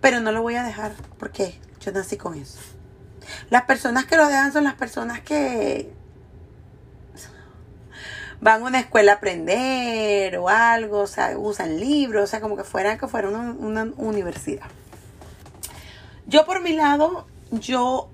[0.00, 2.58] Pero no lo voy a dejar porque yo nací con eso.
[3.50, 5.90] Las personas que lo dejan son las personas que
[8.40, 12.56] van a una escuela a aprender o algo, o sea, usan libros, o sea, como
[12.56, 14.66] que fuera que fuera una universidad.
[16.26, 18.08] Yo por mi lado, yo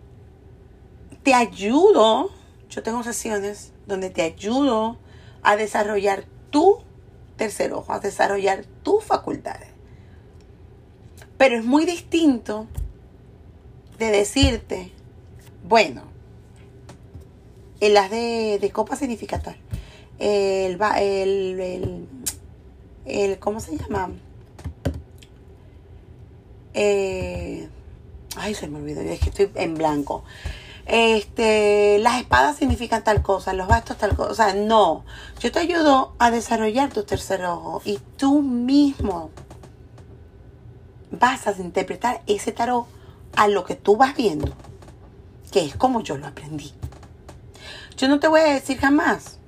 [1.23, 2.31] te ayudo,
[2.69, 4.99] yo tengo sesiones donde te ayudo
[5.43, 6.79] a desarrollar tu
[7.37, 9.69] tercer ojo, a desarrollar tus facultades.
[11.39, 12.67] Pero es muy distinto
[13.99, 14.93] de decirte,
[15.67, 16.03] bueno,
[17.81, 19.57] en las de, de copa significa tal.
[20.19, 22.09] El, el, el,
[23.07, 24.11] el, ¿cómo se llama?
[26.75, 27.69] Eh,
[28.37, 30.25] Ay, se me olvidó, es que estoy en blanco.
[30.87, 34.31] Este, las espadas significan tal cosa, los bastos tal cosa.
[34.31, 35.05] O sea, no.
[35.39, 39.31] Yo te ayudo a desarrollar tu tercer ojo y tú mismo
[41.11, 42.87] vas a interpretar ese tarot
[43.37, 44.53] a lo que tú vas viendo,
[45.51, 46.73] que es como yo lo aprendí.
[47.97, 49.39] Yo no te voy a decir jamás,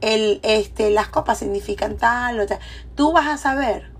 [0.00, 2.58] el, este, las copas significan tal o tal.
[2.94, 3.90] Tú vas a saber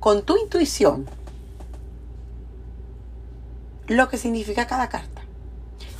[0.00, 1.08] con tu intuición
[3.90, 5.22] lo que significa cada carta.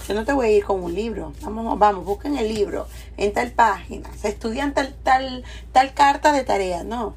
[0.06, 1.32] Yo no te voy a ir con un libro.
[1.42, 4.08] Vamos, vamos, busquen el libro en tal página.
[4.16, 6.84] Se estudian tal, tal, tal carta de tarea.
[6.84, 7.16] No.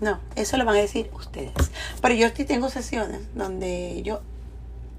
[0.00, 1.52] No, eso lo van a decir ustedes.
[2.00, 4.22] Pero yo sí tengo sesiones donde yo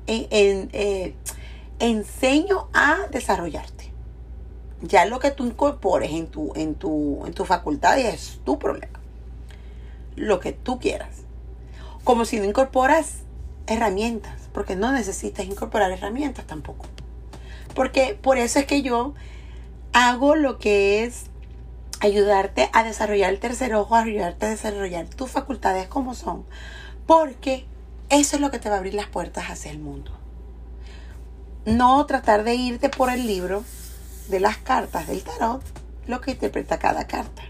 [0.06, 1.16] eh,
[1.80, 3.92] enseño a desarrollarte.
[4.84, 9.00] Ya lo que tú incorpores en tu, en tu, en tu facultad es tu problema.
[10.16, 11.24] Lo que tú quieras.
[12.04, 13.24] Como si no incorporas
[13.66, 16.86] herramientas porque no necesitas incorporar herramientas tampoco.
[17.76, 19.14] Porque por eso es que yo
[19.94, 21.26] hago lo que es
[22.00, 26.46] ayudarte a desarrollar el tercer ojo, ayudarte a desarrollar tus facultades como son,
[27.08, 27.66] porque
[28.10, 30.12] eso es lo que te va a abrir las puertas hacia el mundo.
[31.66, 33.64] No tratar de irte por el libro
[34.28, 35.64] de las cartas del tarot,
[36.08, 37.44] lo que interpreta cada carta.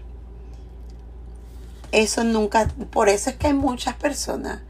[1.90, 4.60] Eso nunca, por eso es que hay muchas personas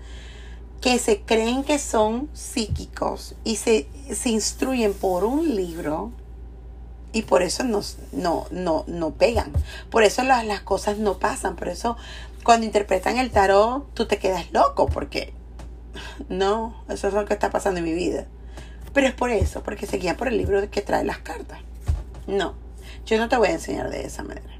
[0.84, 3.88] que se creen que son psíquicos y se,
[4.26, 6.12] instruyen por un libro
[7.14, 7.80] y por eso no,
[8.50, 9.50] no, no pegan.
[9.88, 11.56] Por eso las, las cosas no pasan.
[11.56, 11.96] Por eso
[12.42, 15.32] cuando interpretan el tarot tú te quedas loco porque
[16.28, 18.26] no, eso es lo que está pasando en mi vida.
[18.92, 21.60] Pero es por eso, porque se guían por el libro que trae las cartas.
[22.26, 22.56] No,
[23.06, 24.53] yo no te voy a enseñar de esa manera.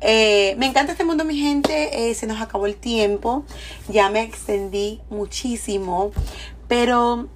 [0.00, 2.10] Eh, me encanta este mundo, mi gente.
[2.10, 3.44] Eh, se nos acabó el tiempo.
[3.88, 6.12] Ya me extendí muchísimo.
[6.68, 7.28] Pero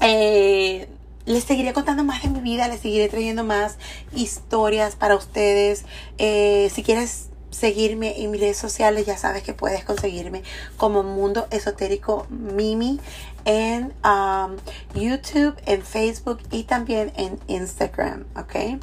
[0.00, 0.88] eh,
[1.26, 2.68] les seguiré contando más de mi vida.
[2.68, 3.78] Les seguiré trayendo más
[4.14, 5.84] historias para ustedes.
[6.18, 10.42] si quieres seguirme en mis redes sociales, ya sabes que puedes conseguirme
[10.76, 12.98] como Mundo Esotérico Mimi
[13.44, 14.56] en um,
[14.94, 18.80] YouTube, en Facebook y también en Instagram, ¿ok?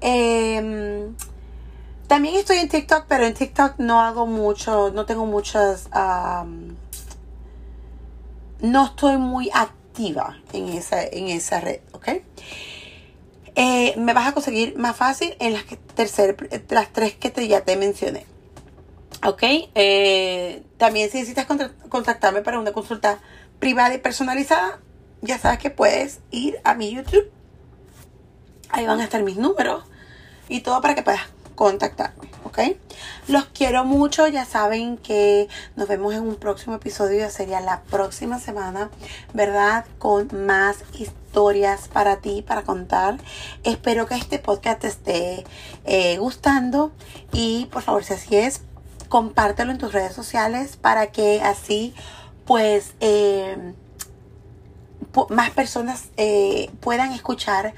[0.00, 1.14] Em,
[2.06, 5.88] también estoy en TikTok, pero en TikTok no hago mucho, no tengo muchas,
[8.60, 12.08] no estoy muy activa en esa, en esa red, ¿ok?
[13.54, 15.78] Eh, me vas a conseguir más fácil en las, que,
[16.68, 18.26] las tres que te, ya te mencioné.
[19.24, 19.42] Ok,
[19.74, 21.46] eh, también si necesitas
[21.88, 23.18] contactarme para una consulta
[23.58, 24.78] privada y personalizada,
[25.22, 27.30] ya sabes que puedes ir a mi YouTube.
[28.68, 29.84] Ahí van a estar mis números
[30.48, 31.22] y todo para que puedas
[31.56, 32.58] contactarme, ¿ok?
[33.26, 38.38] Los quiero mucho, ya saben que nos vemos en un próximo episodio, sería la próxima
[38.38, 38.90] semana,
[39.34, 39.84] ¿verdad?
[39.98, 43.18] Con más historias para ti, para contar.
[43.64, 45.44] Espero que este podcast te esté
[45.84, 46.92] eh, gustando
[47.32, 48.60] y por favor, si así es,
[49.08, 51.94] compártelo en tus redes sociales para que así
[52.44, 53.56] pues eh,
[55.30, 57.74] más personas eh, puedan escuchar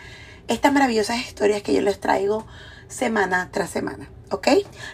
[0.48, 2.46] estas maravillosas historias que yo les traigo
[2.88, 4.08] semana tras semana.
[4.30, 4.48] ¿Ok?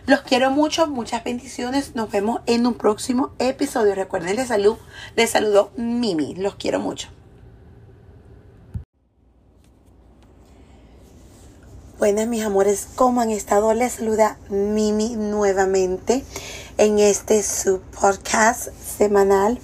[0.06, 1.94] Los quiero mucho, muchas bendiciones.
[1.94, 3.94] Nos vemos en un próximo episodio.
[3.94, 4.76] Recuerden, les, salud,
[5.16, 6.34] les saludo Mimi.
[6.34, 7.08] Los quiero mucho.
[11.98, 13.72] Buenas mis amores, ¿cómo han estado?
[13.72, 16.24] Les saluda Mimi nuevamente
[16.76, 18.68] en este su podcast
[18.98, 19.58] semanal.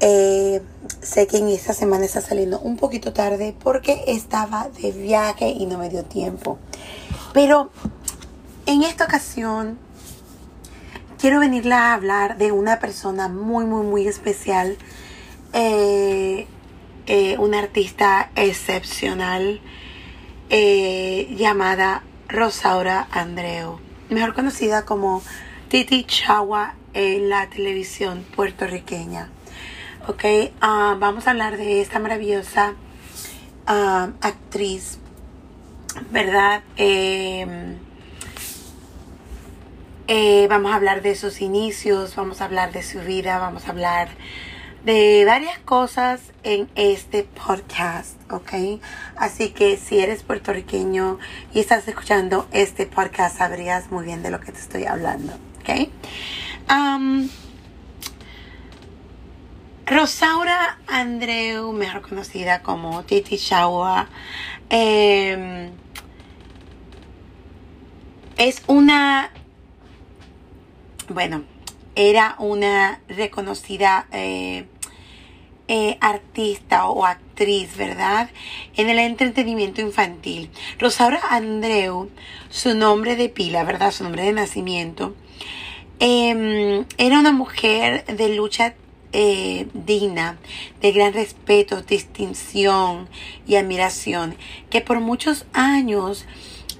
[0.00, 0.60] Eh,
[1.00, 5.66] sé que en esta semana está saliendo un poquito tarde porque estaba de viaje y
[5.66, 6.58] no me dio tiempo.
[7.32, 7.70] Pero
[8.66, 9.78] en esta ocasión
[11.18, 14.76] quiero venirle a hablar de una persona muy, muy, muy especial.
[15.52, 16.46] Eh,
[17.06, 19.60] eh, una artista excepcional
[20.50, 25.20] eh, llamada Rosaura Andreu, mejor conocida como
[25.68, 29.30] Titi Chagua en la televisión puertorriqueña.
[30.06, 30.24] Ok,
[30.60, 32.74] ah, vamos a hablar de esta maravillosa
[33.66, 34.98] ah, actriz,
[36.10, 36.62] ¿verdad?
[36.76, 37.76] Em,
[40.08, 43.70] eh, vamos a hablar de sus inicios, vamos a hablar de su vida, vamos a
[43.70, 44.08] hablar
[44.84, 48.80] de varias cosas en este podcast, ¿ok?
[49.16, 51.18] Así que si eres puertorriqueño
[51.54, 55.88] y estás escuchando este podcast, sabrías muy bien de lo que te estoy hablando, ¿ok?
[59.92, 64.08] Rosaura Andreu, mejor conocida como Titi Shawa,
[64.70, 65.70] em,
[68.36, 69.32] es una,
[71.08, 71.44] bueno,
[71.94, 74.66] era una reconocida eh,
[75.68, 78.30] eh, artista o actriz, ¿verdad?
[78.76, 80.50] En el entretenimiento infantil.
[80.78, 82.10] Rosaura Andreu,
[82.50, 83.92] su nombre de pila, ¿verdad?
[83.92, 85.14] Su nombre de nacimiento.
[85.98, 88.74] Em, era una mujer de lucha
[89.12, 90.38] eh, digna,
[90.80, 93.08] de gran respeto, distinción
[93.46, 94.34] y admiración,
[94.68, 96.26] que por muchos años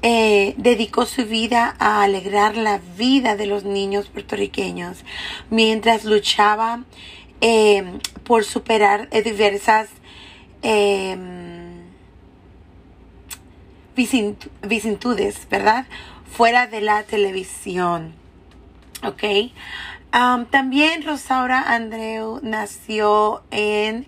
[0.03, 5.05] eh, dedicó su vida a alegrar la vida de los niños puertorriqueños
[5.51, 6.85] mientras luchaba
[7.45, 9.89] Em, por superar eh, diversas
[10.63, 11.17] eh,
[15.51, 15.87] ¿verdad?
[16.31, 18.15] Fuera de la televisión.
[19.03, 19.25] ¿Ok?
[20.51, 24.07] también Rosaura Andreu nació en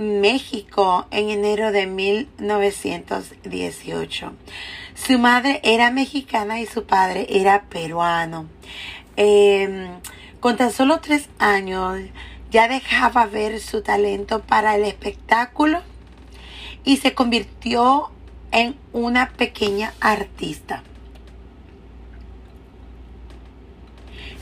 [0.00, 4.32] México en enero de 1918.
[4.94, 8.46] Su madre era mexicana y su padre era peruano.
[9.16, 9.90] Em,
[10.40, 12.00] con tan solo tres años,
[12.50, 15.82] ya dejaba ver su talento para el espectáculo
[16.82, 18.10] y se convirtió
[18.52, 20.82] en una pequeña artista.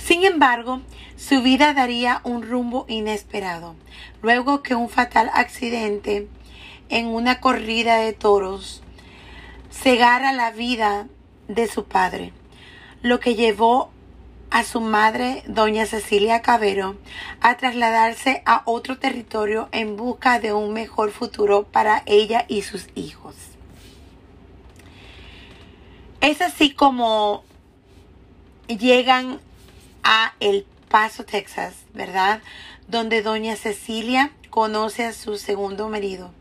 [0.09, 0.81] Sin embargo,
[1.19, 3.75] su vida daría un rumbo inesperado,
[4.23, 6.29] luego que un fatal accidente
[6.89, 8.83] en una corrida de toros
[9.71, 11.09] cegara la vida
[11.49, 12.33] de su padre,
[13.03, 13.91] lo que llevó
[14.51, 16.97] a su madre, doña Cecilia Cabero,
[17.43, 22.87] a trasladarse a otro territorio en busca de un mejor futuro para ella y sus
[22.95, 23.35] hijos.
[26.23, 27.45] Es así como
[28.69, 29.41] llegan
[30.03, 32.41] a El Paso, Texas, ¿verdad?
[32.87, 36.33] Donde doña Cecilia conoce a su segundo marido,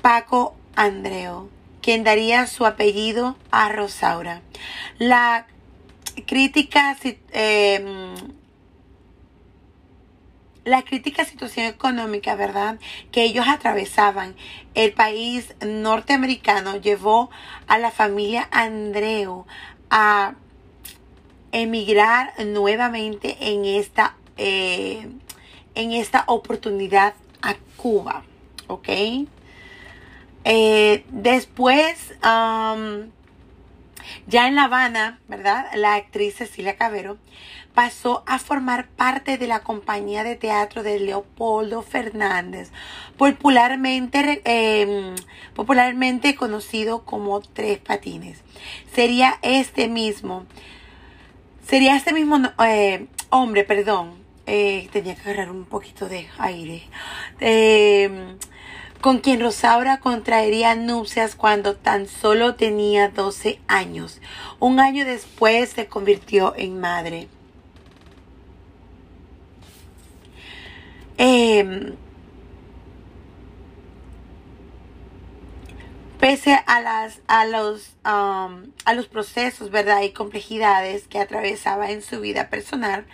[0.00, 1.50] Paco Andreo,
[1.82, 4.40] quien daría su apellido a Rosaura.
[4.98, 5.46] La
[6.26, 6.96] crítica,
[7.32, 8.14] eh,
[10.64, 12.78] la crítica situación económica, ¿verdad?,
[13.12, 14.34] que ellos atravesaban.
[14.74, 17.30] El país norteamericano llevó
[17.66, 19.46] a la familia Andreu
[19.90, 20.34] a
[21.54, 25.08] emigrar nuevamente en esta, eh,
[25.76, 28.24] en esta oportunidad a Cuba,
[28.66, 28.88] ¿ok?
[30.44, 33.08] Eh, después, um,
[34.26, 35.66] ya en La Habana, ¿verdad?
[35.76, 37.18] La actriz Cecilia Cabero
[37.72, 42.72] pasó a formar parte de la compañía de teatro de Leopoldo Fernández,
[43.16, 45.14] popularmente, em,
[45.54, 48.42] popularmente conocido como Tres Patines.
[48.92, 50.46] Sería este mismo,
[51.66, 54.14] sería este mismo eh, hombre, perdón,
[54.46, 56.82] eh, tenía que agarrar un poquito de aire.
[57.40, 58.36] Em,
[59.00, 64.20] con quien Rosaura contraería nupcias cuando tan solo tenía 12 años.
[64.60, 67.28] Un año después se convirtió en madre.
[71.18, 71.94] Em,
[76.24, 82.00] pese a las a los um, a los procesos verdad y complejidades que atravesaba en
[82.00, 83.04] su vida personal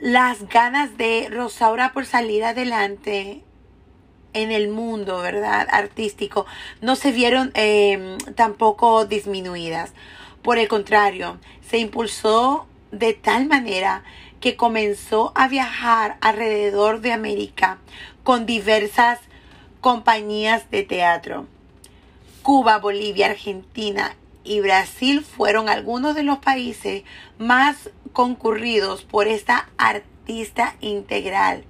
[0.00, 3.44] las ganas de Rosaura por salir adelante
[4.32, 6.44] en el mundo verdad artístico
[6.80, 9.92] no se vieron em, tampoco disminuidas.
[10.42, 11.38] Por el contrario
[11.70, 14.02] se impulsó de tal manera
[14.40, 17.78] que comenzó a viajar alrededor de América
[18.24, 19.20] con diversas
[19.80, 21.53] compañías de teatro.
[22.44, 27.02] Cuba, Bolivia, Argentina y Brasil fueron algunos de los países
[27.38, 31.64] más concurridos por esta artista integral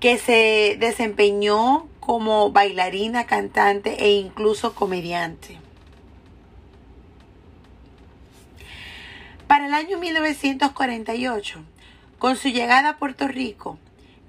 [0.00, 5.58] que se desempeñó como bailarina, cantante e incluso comediante.
[9.46, 11.58] Para el año 1948,
[12.18, 13.78] con su llegada a Puerto Rico,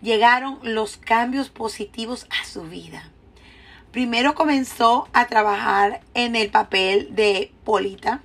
[0.02, 3.13] llegaron los cambios positivos a su vida.
[3.94, 8.24] Primero comenzó a trabajar en el papel de Polita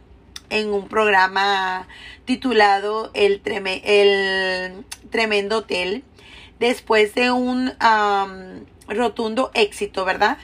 [0.48, 1.86] en un programa
[2.24, 3.42] titulado El,
[5.10, 6.04] Tremendo Hotel,
[6.58, 7.74] después de un
[8.88, 10.38] rotundo éxito, ¿verdad?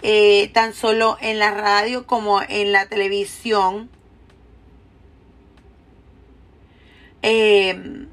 [0.00, 3.90] Eh, tan solo en la radio como en la televisión.
[7.20, 8.06] Eh,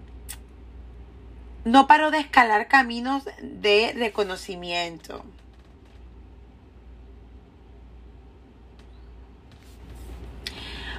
[1.63, 5.23] no paró de escalar caminos de reconocimiento.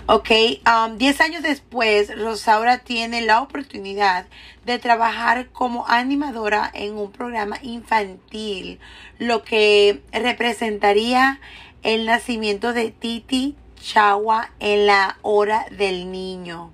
[0.06, 4.26] Ok, 10 um, años después, Rosaura tiene la oportunidad
[4.64, 8.80] de trabajar como animadora en un programa infantil,
[9.20, 11.40] lo que representaría
[11.84, 16.72] el nacimiento de Titi Chagua en la hora del niño,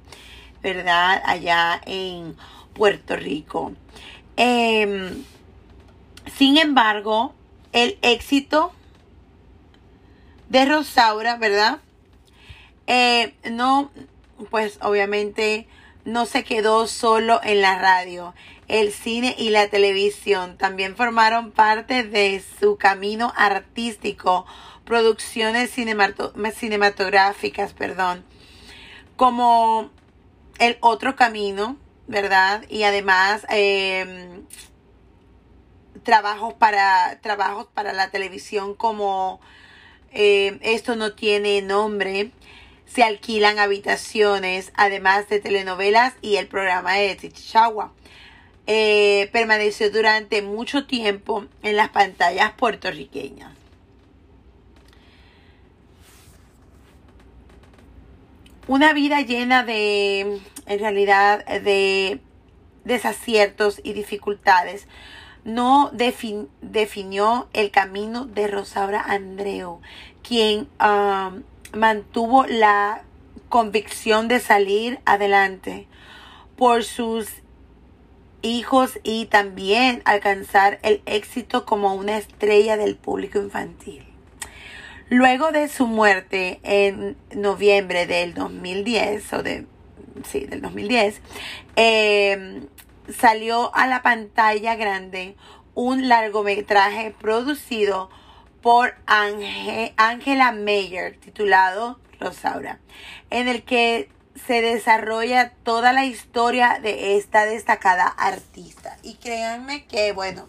[0.62, 1.22] ¿verdad?
[1.26, 2.34] Allá en
[2.72, 3.72] Puerto Rico.
[4.36, 5.22] Em,
[6.34, 7.34] sin embargo,
[7.72, 8.72] el éxito
[10.48, 11.80] de Rosaura, ¿verdad?
[12.90, 13.90] Eh, no,
[14.48, 15.68] pues obviamente
[16.06, 18.34] no se quedó solo en la radio.
[18.66, 24.46] El cine y la televisión también formaron parte de su camino artístico,
[24.86, 28.24] producciones cinematográficas, perdón,
[29.16, 29.90] como
[30.58, 31.76] El otro camino,
[32.06, 32.64] ¿verdad?
[32.70, 34.44] Y además em,
[36.04, 39.40] trabajos para trabajos para la televisión como
[40.10, 42.32] em, esto no tiene nombre
[42.92, 47.92] se alquilan habitaciones además de telenovelas y el programa de Tichagua
[48.66, 53.52] eh, permaneció durante mucho tiempo en las pantallas puertorriqueñas.
[58.66, 62.20] Una vida llena de en realidad de
[62.84, 64.86] desaciertos y dificultades,
[65.44, 69.80] no definió el camino de Rosaura Andreu,
[70.22, 73.02] quien um, mantuvo la
[73.48, 75.86] convicción de salir adelante
[76.56, 77.28] por sus
[78.42, 84.04] hijos y también alcanzar el éxito como una estrella del público infantil.
[85.10, 89.66] Luego de su muerte en noviembre del 2010 o de
[90.24, 91.20] sí, del 2010,
[91.76, 92.66] em,
[93.18, 95.36] salió a la pantalla grande
[95.74, 98.10] un largometraje producido
[98.62, 102.80] por Angela Mayer titulado Rosaura,
[103.30, 104.10] en el que
[104.46, 108.96] se desarrolla toda la historia de esta destacada artista.
[109.02, 110.48] Y créanme que, bueno,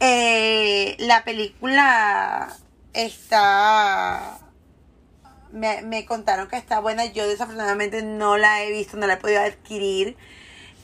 [0.00, 2.56] eh, la película
[2.94, 4.40] está
[5.52, 7.06] me, me contaron que está buena.
[7.06, 10.16] Yo desafortunadamente no la he visto, no la he podido adquirir.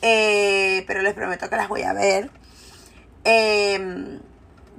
[0.02, 2.30] Eh, pero les prometo que las voy a ver.
[3.24, 4.20] Em,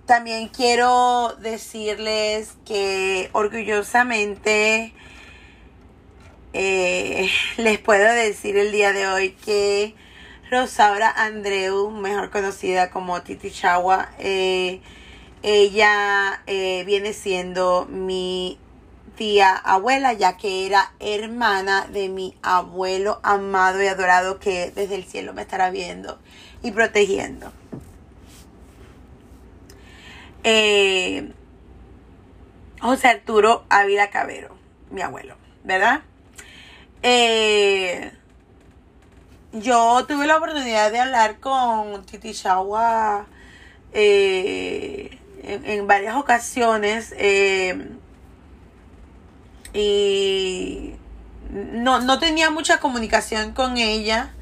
[0.08, 4.94] también quiero decirles que orgullosamente
[6.54, 9.94] eh, les puedo decir el día de hoy que
[10.50, 14.82] Rosaura Andreu, mejor conocida como Titi Chagua, eh,
[15.44, 18.58] ella viene siendo mi
[19.18, 25.04] tía abuela, ya que era hermana de mi abuelo amado y adorado que desde el
[25.04, 26.18] cielo me estará viendo
[26.64, 27.52] y protegiendo.
[30.50, 31.30] Eh,
[32.80, 34.56] José Arturo Ávila Cabero,
[34.92, 35.36] mi abuelo,
[35.66, 36.04] ¿verdad?
[37.04, 38.14] Eh,
[39.52, 43.28] yo tuve la oportunidad de hablar con Titi Shawa
[43.92, 47.14] eh, en, varias ocasiones
[49.74, 50.94] y
[51.52, 54.34] no, no tenía mucha comunicación con ella,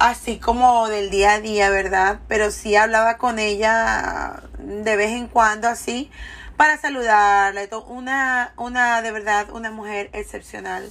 [0.00, 2.20] así como del día a día, ¿verdad?
[2.26, 6.10] Pero sí hablaba con ella de vez en cuando así
[6.56, 7.68] para saludarla.
[7.86, 10.90] Una, una de verdad, una mujer excepcional.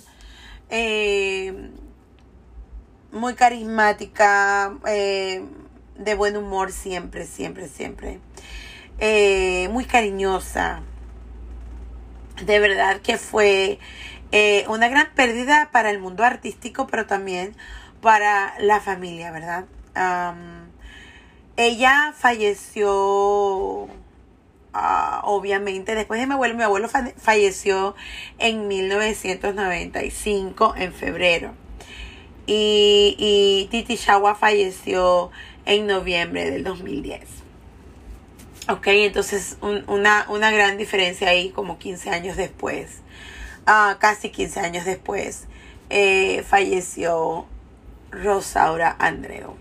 [0.69, 1.71] Eh,
[3.11, 5.43] muy carismática, eh,
[5.95, 8.19] de buen humor siempre, siempre, siempre.
[8.99, 10.83] Eh, muy cariñosa
[12.45, 13.79] de verdad que fue
[14.67, 17.55] una gran pérdida para el mundo artístico, pero también
[18.01, 19.65] para la familia, ¿verdad?
[21.57, 23.89] ella falleció,
[24.73, 26.87] ah, obviamente, después de mi abuelo, mi abuelo
[27.17, 27.95] falleció
[28.37, 31.51] en 1995, en febrero.
[32.47, 35.31] Y, y Titi Shawa falleció
[35.65, 37.39] en noviembre del 2010.
[38.69, 43.01] Ok, entonces una, una, gran diferencia ahí como 15 años después,
[43.65, 45.47] ah, casi 15 años después,
[45.89, 47.47] eh, falleció
[48.11, 49.55] Rosaura Andreu.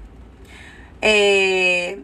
[1.01, 2.03] Eh,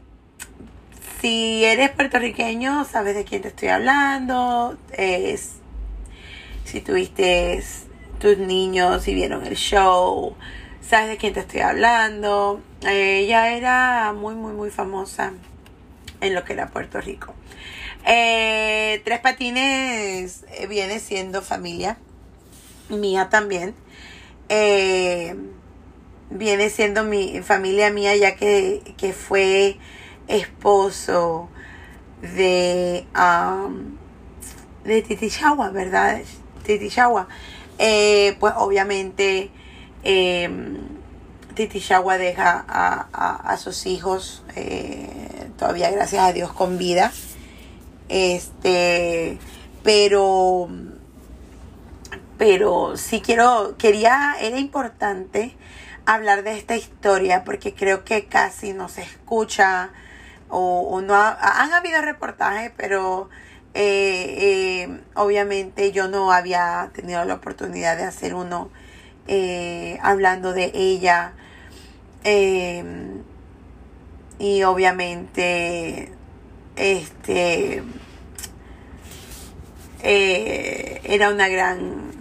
[1.21, 4.77] si eres puertorriqueño, sabes de quién te estoy hablando.
[4.93, 5.55] Es,
[6.65, 7.63] si tuviste
[8.19, 10.35] tus niños y vieron el show,
[10.81, 12.61] sabes de quién te estoy hablando.
[12.83, 15.33] ella era muy, muy, muy famosa
[16.21, 17.35] en lo que era Puerto Rico.
[18.07, 21.97] Eh, Tres Patines eh, viene siendo familia
[22.91, 23.75] mía también.
[24.49, 25.35] Eh,
[26.31, 29.77] viene siendo mi familia mía ya que, fue
[30.29, 31.49] esposo
[32.23, 33.97] de, um,
[34.85, 35.31] de Titi
[35.73, 36.21] ¿verdad?
[36.65, 36.91] Titi
[38.41, 39.51] pues obviamente
[41.55, 41.81] Titi
[42.19, 44.43] deja a, sus hijos
[45.57, 47.13] todavía gracias a Dios con vida.
[48.09, 49.39] Este,
[49.83, 50.69] pero
[52.37, 55.55] pero sí quiero quería era importante
[56.07, 59.91] hablar de esta historia porque creo que casi no se escucha
[60.49, 63.29] o, no han habido reportajes pero
[63.75, 68.71] eh, eh, obviamente yo no había tenido la oportunidad de hacer uno
[69.27, 71.33] eh, hablando de ella
[74.39, 76.13] y obviamente
[76.77, 77.83] este
[80.03, 82.14] eh, era una gran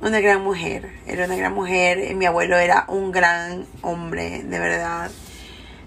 [0.00, 5.10] una gran mujer era una gran mujer mi abuelo era un gran hombre de verdad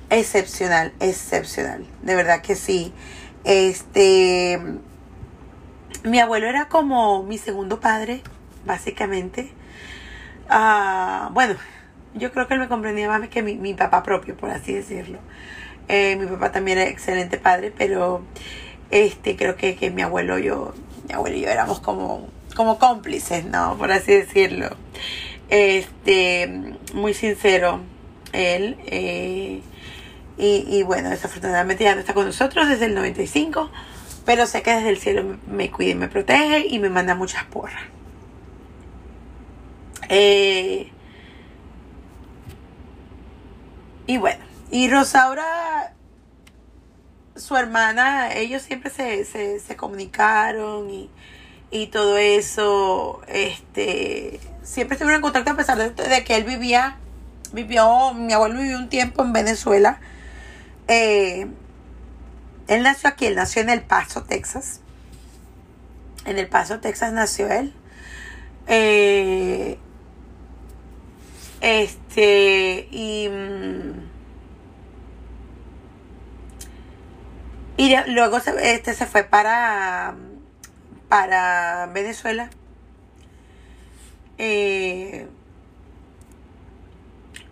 [0.10, 2.94] excepcional excepcional de verdad que sí
[3.44, 4.60] este
[6.04, 8.22] mi abuelo era como mi segundo padre
[8.66, 9.52] básicamente
[10.50, 11.56] ah, bueno
[12.14, 15.20] yo creo que él me comprendía más que mi, papá propio, por así decirlo.
[15.88, 18.24] Eh, mi papá también era excelente padre, pero
[18.92, 20.74] este creo que, que mi abuelo yo,
[21.08, 22.28] mi abuelo y yo éramos como,
[22.60, 23.78] como cómplices, ¿no?
[23.78, 24.68] Por así decirlo.
[25.48, 27.80] Este, muy sincero
[28.34, 28.76] él.
[28.88, 29.62] Eh,
[30.38, 33.72] y, y, bueno, desafortunadamente ya no está con nosotros desde el 95,
[34.26, 37.46] pero sé que desde el cielo me, cuida y me protege y me manda muchas
[37.46, 37.82] porras.
[40.10, 40.92] Eh,
[44.06, 45.94] Y bueno, y Rosaura,
[47.38, 51.10] su hermana, ellos siempre se, se, comunicaron y,
[51.72, 56.98] y, todo eso, este, siempre estuvieron en contacto a pesar de, que él vivía,
[57.54, 60.00] vivió, mi abuelo vivió un tiempo en Venezuela.
[60.88, 61.48] Eh,
[62.68, 64.82] él nació aquí, él nació en El Paso, Texas.
[66.26, 67.74] En El Paso, Texas nació él.
[68.68, 69.78] Eh,
[71.62, 73.30] este, y.
[73.30, 74.10] Mm,
[77.78, 80.14] y luego este se fue para,
[81.10, 82.50] para Venezuela
[84.42, 85.28] Eh,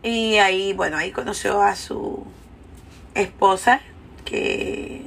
[0.04, 2.26] y ahí, bueno, ahí conoció a su
[3.14, 3.82] esposa,
[4.24, 5.02] que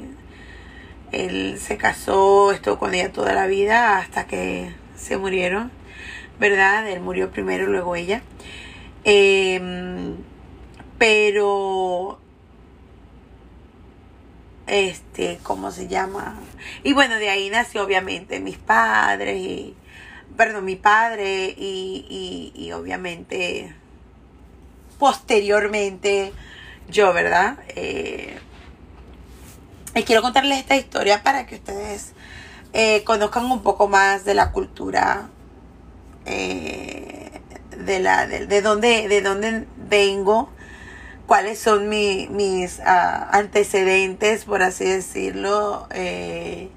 [1.11, 5.71] él se casó, estuvo con ella toda la vida hasta que se murieron,
[6.39, 6.87] ¿verdad?
[6.89, 8.23] Él murió primero, luego ella.
[9.05, 10.17] Em,
[10.99, 12.21] pero
[14.71, 16.39] este, ¿cómo se llama?
[16.85, 19.75] Y bueno, de ahí nació obviamente mis padres y,
[20.37, 23.75] perdón, mi padre y, y, obviamente
[25.01, 26.33] posteriormente
[26.89, 27.59] yo, ¿verdad?
[27.69, 28.39] Eh,
[29.97, 32.13] y quiero contarles esta historia para que ustedes
[32.73, 35.31] eh, conozcan un poco más de la cultura,
[36.27, 37.41] eh,
[37.77, 40.49] de, la, de, de, dónde, de dónde vengo,
[41.31, 42.83] cuáles son mis uh,
[43.31, 45.87] antecedentes, por así decirlo.
[45.93, 46.71] Eh,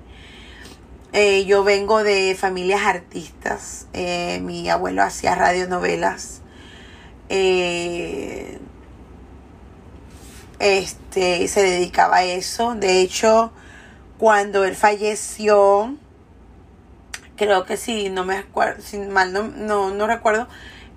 [1.12, 3.88] eh, yo vengo de familias artistas.
[3.93, 6.43] Eh, mi abuelo hacía radionovelas.
[10.60, 12.76] Este se dedicaba a eso.
[12.76, 13.51] De hecho,
[14.20, 15.97] cuando él falleció,
[17.38, 20.47] creo que sí, no me acuerdo, si mal no, no, no recuerdo,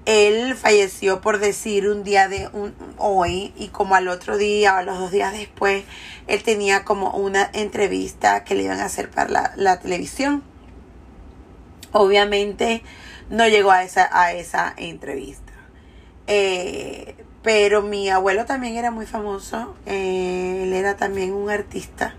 [0.06, 4.76] él falleció por decir un día de un, hoy y como al otro día o
[4.76, 5.84] a los dos días después,
[6.28, 10.44] él tenía como una entrevista que le iban a hacer para la, televisión.
[11.90, 12.82] Obviamente
[13.30, 15.52] no llegó a esa, a esa entrevista.
[16.28, 19.74] Eh, pero mi abuelo también era muy famoso.
[19.86, 22.14] Eh, él era también un artista,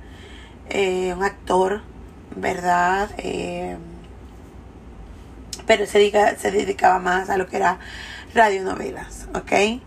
[0.70, 1.82] eh, un actor,
[2.36, 3.10] ¿verdad?
[5.68, 7.80] Eh, pero se, dedica, se dedicaba más a lo que era
[8.34, 9.82] radionovelas, ¿ok?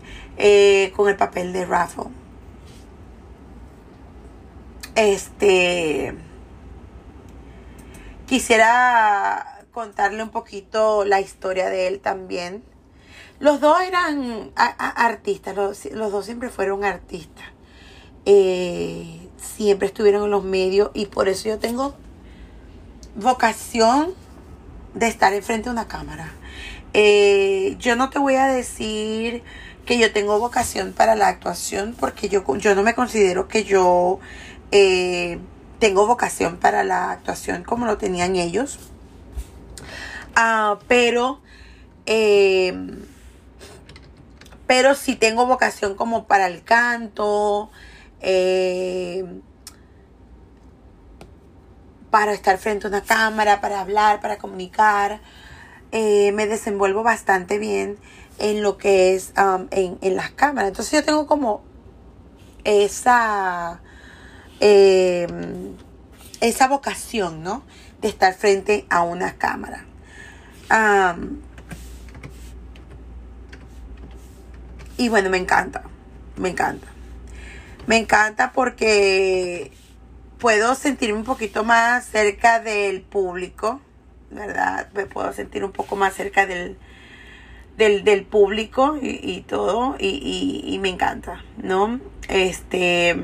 [0.95, 2.05] con el papel de Raffle.
[4.95, 6.15] Este.
[8.25, 12.63] Quisiera contarle un poquito la historia de él también
[13.41, 17.45] los dos eran artistas, los, dos siempre fueron artistas.
[18.25, 21.95] Eh, siempre estuvieron en los medios y por eso yo tengo
[23.15, 24.13] vocación
[24.93, 26.31] de estar enfrente de una cámara.
[26.93, 29.43] Eh, yo no te voy a decir
[29.85, 34.19] que yo tengo vocación para la actuación porque yo, yo no me considero que yo
[34.71, 35.39] eh,
[35.79, 38.79] tengo vocación para la actuación como lo tenían ellos.
[40.35, 41.41] Ah, pero
[44.71, 47.69] pero si tengo vocación como para el canto,
[48.21, 49.25] eh,
[52.11, 55.21] para estar frente a una cámara, para hablar, para comunicar.
[55.91, 57.97] Eh, me desenvuelvo bastante bien
[58.37, 60.69] en lo que es um, en, las cámaras.
[60.69, 61.63] Entonces yo tengo como
[62.63, 63.81] esa,
[64.59, 65.75] em,
[66.41, 67.63] esa vocación, ¿no?
[68.01, 69.85] De estar frente a una cámara.
[74.97, 75.83] Y bueno, me encanta,
[76.37, 76.87] me encanta.
[77.87, 79.71] Me encanta porque
[80.41, 83.79] puedo sentirme un poquito más cerca del público,
[84.31, 84.89] ¿verdad?
[84.93, 86.77] Me puedo sentir un poco más cerca del,
[87.77, 92.01] del, público y, todo, y, y, me encanta, ¿no?
[92.27, 93.15] Este.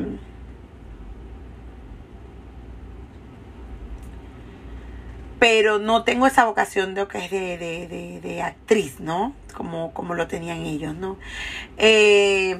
[5.39, 9.33] Pero no tengo esa vocación de que es de, de, de actriz, ¿no?
[9.57, 11.17] como, como lo tenían ellos, ¿no?
[11.77, 12.59] Eh,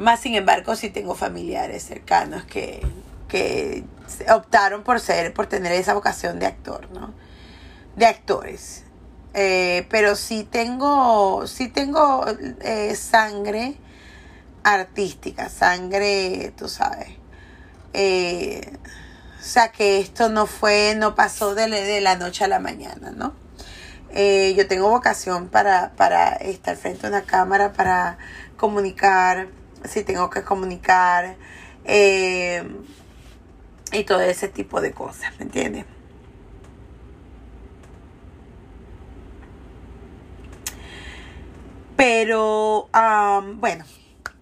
[0.00, 2.80] más sin embargo, sí tengo familiares cercanos que,
[3.28, 3.84] que
[4.32, 7.12] optaron por ser, por tener esa vocación de actor, ¿no?
[7.96, 8.84] De actores.
[9.34, 12.24] Eh, pero sí tengo, sí tengo
[12.62, 13.76] eh, sangre
[14.64, 17.10] artística, sangre, tú sabes.
[17.92, 23.10] o sea que esto no fue, no pasó de, de la noche a la mañana,
[23.10, 23.34] ¿no?
[24.12, 28.18] Eh, yo tengo vocación para, para estar frente a una cámara, para
[28.56, 29.48] comunicar,
[29.84, 31.36] si tengo que comunicar,
[31.84, 32.62] eh,
[33.92, 35.84] y todo ese tipo de cosas, ¿me entiendes?
[41.96, 42.88] Pero,
[43.56, 43.84] bueno,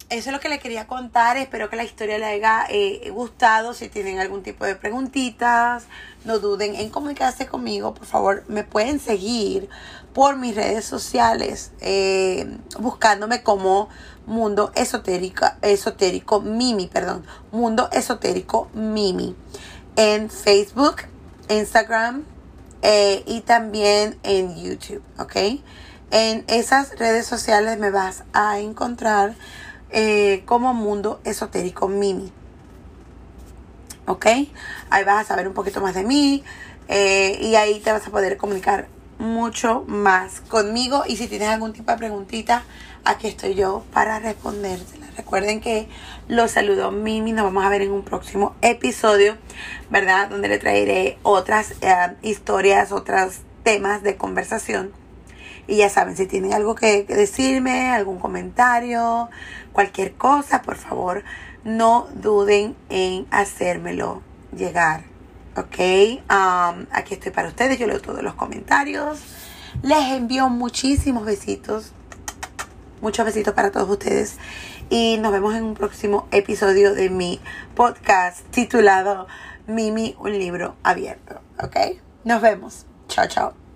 [0.09, 1.35] eso es lo que le quería contar.
[1.35, 3.73] Espero que la historia le haya eh, gustado.
[3.73, 5.85] Si tienen algún tipo de preguntitas,
[6.23, 7.93] no duden en comunicarse conmigo.
[7.93, 9.69] Por favor, me pueden seguir
[10.13, 13.89] por mis redes sociales eh, buscándome como
[14.29, 19.35] Mundo Esotérico, Esotérico Mimi, perdón, Mundo Esotérico Mimi
[19.95, 20.97] en Facebook,
[21.49, 22.23] Instagram
[22.83, 25.35] eh, y también en YouTube, ¿ok?
[26.11, 29.35] En esas redes sociales me vas a encontrar
[29.89, 32.31] eh, como Mundo Esotérico Mimi.
[34.05, 34.25] ¿Ok?
[34.89, 36.43] Ahí vas a saber un poquito más de mí
[36.87, 38.87] eh, y ahí te vas a poder comunicar
[39.19, 42.63] mucho más conmigo y si tienes algún tipo de preguntita,
[43.05, 45.07] aquí estoy yo para respondérsela.
[45.17, 45.87] Recuerden que
[46.27, 49.37] los saludo Mimi, nos vamos a ver en un próximo episodio,
[49.89, 50.29] ¿verdad?
[50.29, 54.91] Donde le traeré otras eh, historias, otros temas de conversación.
[55.67, 59.29] Y ya saben, si tienen algo que, decirme, algún comentario,
[59.71, 61.23] cualquier cosa, por favor,
[61.63, 64.23] no duden en hacérmelo
[64.55, 65.03] llegar.
[65.55, 65.77] ¿Ok?
[66.29, 69.19] Um, aquí estoy para ustedes, yo leo todos los comentarios.
[69.83, 71.93] Les envío muchísimos besitos.
[73.01, 74.37] Muchos besitos para todos ustedes.
[74.89, 77.39] Y nos vemos en un próximo episodio de mi
[77.75, 79.27] podcast titulado
[79.67, 81.41] Mimi, un libro abierto.
[81.61, 81.75] ¿Ok?
[82.23, 82.85] Nos vemos.
[83.07, 83.68] Chao, chao.